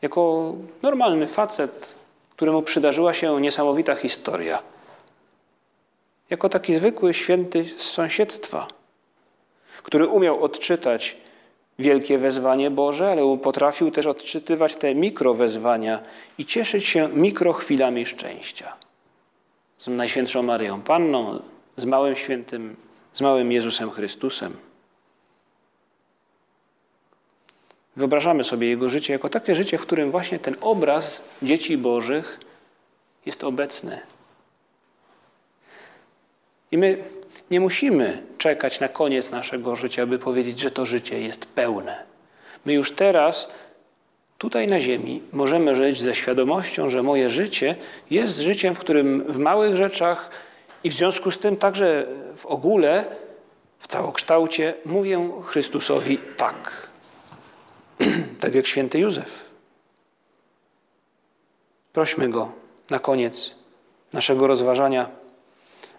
jako 0.02 0.54
normalny 0.82 1.28
facet, 1.28 1.94
któremu 2.30 2.62
przydarzyła 2.62 3.14
się 3.14 3.40
niesamowita 3.40 3.94
historia. 3.94 4.62
Jako 6.30 6.48
taki 6.48 6.74
zwykły 6.74 7.14
święty 7.14 7.64
z 7.64 7.82
sąsiedztwa, 7.82 8.68
który 9.82 10.06
umiał 10.08 10.44
odczytać 10.44 11.16
wielkie 11.78 12.18
wezwanie 12.18 12.70
Boże, 12.70 13.10
ale 13.10 13.38
potrafił 13.42 13.90
też 13.90 14.06
odczytywać 14.06 14.76
te 14.76 14.94
mikrowezwania 14.94 16.02
i 16.38 16.46
cieszyć 16.46 16.84
się 16.86 17.08
mikrochwilami 17.08 18.06
szczęścia. 18.06 18.76
Z 19.82 19.86
Najświętszą 19.86 20.42
Maryją 20.42 20.82
Panną, 20.82 21.42
z 21.76 21.84
małym 21.84 22.16
świętym, 22.16 22.76
z 23.12 23.20
małym 23.20 23.52
Jezusem 23.52 23.90
Chrystusem. 23.90 24.56
Wyobrażamy 27.96 28.44
sobie 28.44 28.68
jego 28.68 28.88
życie 28.88 29.12
jako 29.12 29.28
takie 29.28 29.56
życie, 29.56 29.78
w 29.78 29.82
którym 29.82 30.10
właśnie 30.10 30.38
ten 30.38 30.56
obraz 30.60 31.22
dzieci 31.42 31.78
Bożych 31.78 32.40
jest 33.26 33.44
obecny. 33.44 34.00
I 36.70 36.78
my 36.78 37.04
nie 37.50 37.60
musimy 37.60 38.22
czekać 38.38 38.80
na 38.80 38.88
koniec 38.88 39.30
naszego 39.30 39.76
życia, 39.76 40.06
by 40.06 40.18
powiedzieć, 40.18 40.58
że 40.58 40.70
to 40.70 40.84
życie 40.84 41.20
jest 41.20 41.46
pełne. 41.46 42.04
My 42.64 42.72
już 42.72 42.92
teraz, 42.92 43.50
tutaj 44.42 44.68
na 44.68 44.80
Ziemi, 44.80 45.22
możemy 45.32 45.74
żyć 45.74 46.00
ze 46.00 46.14
świadomością, 46.14 46.88
że 46.88 47.02
moje 47.02 47.30
życie 47.30 47.76
jest 48.10 48.38
życiem, 48.38 48.74
w 48.74 48.78
którym 48.78 49.24
w 49.28 49.38
małych 49.38 49.76
rzeczach 49.76 50.30
i 50.84 50.90
w 50.90 50.94
związku 50.94 51.30
z 51.30 51.38
tym 51.38 51.56
także 51.56 52.06
w 52.36 52.46
ogóle, 52.46 53.04
w 53.78 53.86
całokształcie 53.88 54.74
mówię 54.86 55.30
Chrystusowi 55.44 56.18
tak. 56.36 56.90
tak 58.40 58.54
jak 58.54 58.66
święty 58.66 58.98
Józef. 58.98 59.50
Prośmy 61.92 62.28
Go 62.28 62.52
na 62.90 62.98
koniec 62.98 63.54
naszego 64.12 64.46
rozważania, 64.46 65.08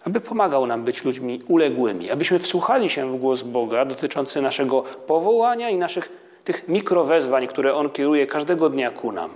aby 0.04 0.20
pomagał 0.20 0.66
nam 0.66 0.84
być 0.84 1.04
ludźmi 1.04 1.40
uległymi, 1.48 2.10
abyśmy 2.10 2.38
wsłuchali 2.38 2.90
się 2.90 3.12
w 3.12 3.16
głos 3.16 3.42
Boga 3.42 3.84
dotyczący 3.84 4.42
naszego 4.42 4.82
powołania 4.82 5.70
i 5.70 5.76
naszych 5.76 6.23
tych 6.44 6.68
mikrowezwań, 6.68 7.46
które 7.46 7.74
On 7.74 7.90
kieruje 7.90 8.26
każdego 8.26 8.68
dnia 8.68 8.90
ku 8.90 9.12
nam. 9.12 9.30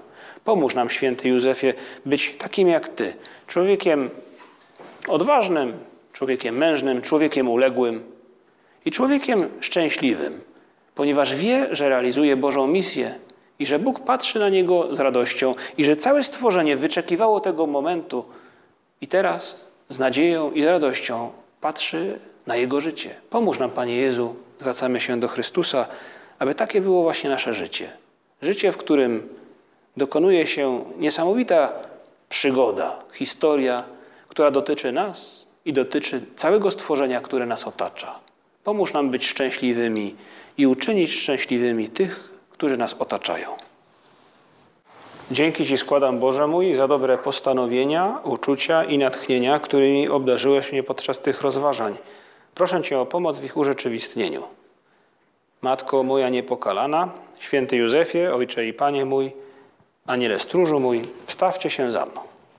Pomóż 0.45 0.75
nam, 0.75 0.91
święty 0.91 1.29
Józefie, 1.29 1.73
być 2.07 2.35
takim 2.39 2.69
jak 2.69 2.89
Ty, 2.89 3.15
człowiekiem 3.47 4.11
odważnym, 5.09 5.73
człowiekiem 6.13 6.57
mężnym, 6.57 7.03
człowiekiem 7.03 7.49
uległym 7.49 8.03
i 8.85 8.91
człowiekiem 8.91 9.49
szczęśliwym, 9.61 10.41
ponieważ 10.95 11.35
wie, 11.35 11.69
że 11.71 11.89
realizuje 11.89 12.37
Bożą 12.37 12.67
misję 12.67 13.15
i 13.59 13.67
że 13.67 13.79
Bóg 13.79 14.01
patrzy 14.01 14.39
na 14.39 14.49
niego 14.49 14.95
z 14.95 15.01
radością 15.01 15.55
i 15.79 15.85
że 15.85 15.97
całe 15.97 16.25
stworzenie 16.25 16.77
wyczekiwało 16.77 17.41
tego 17.41 17.67
momentu 17.67 18.25
i 19.01 19.07
teraz 19.07 19.69
z 19.89 19.99
nadzieją 19.99 20.53
i 20.53 20.63
z 20.63 20.65
radością 20.65 21.31
patrzy 21.61 22.19
na 22.47 22.57
jego 22.57 22.81
życie. 22.81 23.15
Pomóż 23.31 23.59
nam, 23.59 23.71
Panie 23.71 23.97
Jezu, 23.97 24.35
zwracamy 24.59 25.01
się 25.01 25.21
do 25.21 25.29
Chrystusa, 25.29 25.87
aby 26.39 26.55
takie 26.55 26.81
było 26.81 27.03
właśnie 27.03 27.31
nasze 27.31 27.55
życie. 27.55 27.93
Życie, 28.43 28.73
w 28.73 28.77
którym 28.77 29.29
dokonuje 29.97 30.47
się 30.47 30.85
niesamowita 30.99 31.73
przygoda, 32.29 32.97
historia, 33.13 33.85
która 34.29 34.51
dotyczy 34.51 34.93
nas 34.93 35.47
i 35.65 35.73
dotyczy 35.73 36.23
całego 36.37 36.71
stworzenia, 36.71 37.21
które 37.21 37.47
nas 37.47 37.67
otacza. 37.67 38.19
Pomóż 38.65 38.93
nam 38.93 39.11
być 39.11 39.27
szczęśliwymi 39.27 40.15
i 40.59 40.67
uczynić 40.67 41.13
szczęśliwymi 41.13 41.89
tych, 41.89 42.31
którzy 42.51 42.77
nas 42.77 42.95
otaczają. 42.99 43.57
Dzięki 45.31 45.67
Ci 45.67 45.77
składam, 45.77 46.19
Boże 46.19 46.47
mój, 46.47 46.75
za 46.75 46.89
dobre 46.89 47.19
postanowienia, 47.19 48.19
uczucia 48.25 48.85
i 48.85 48.99
natchnienia, 48.99 49.61
którymi 49.61 50.09
obdarzyłeś 50.09 50.73
mnie 50.73 50.83
podczas 50.83 51.21
tych 51.21 51.43
rozważań. 51.43 51.97
Proszę 52.55 52.83
Cię 52.83 52.99
o 52.99 53.07
pomoc 53.07 53.39
w 53.39 53.45
ich 53.45 53.57
urzeczywistnieniu. 53.57 54.43
Matko 55.63 56.03
moja 56.03 56.29
niepokalana, 56.29 57.09
święty 57.39 57.77
Józefie, 57.77 58.35
Ojcze 58.35 58.67
i 58.67 58.73
Panie 58.73 59.05
mój, 59.05 59.33
Aniele 60.07 60.39
stróżu 60.39 60.81
mój, 60.81 61.09
wstawcie 61.27 61.71
się 61.71 61.93
za 61.93 62.07
mną. 62.07 62.28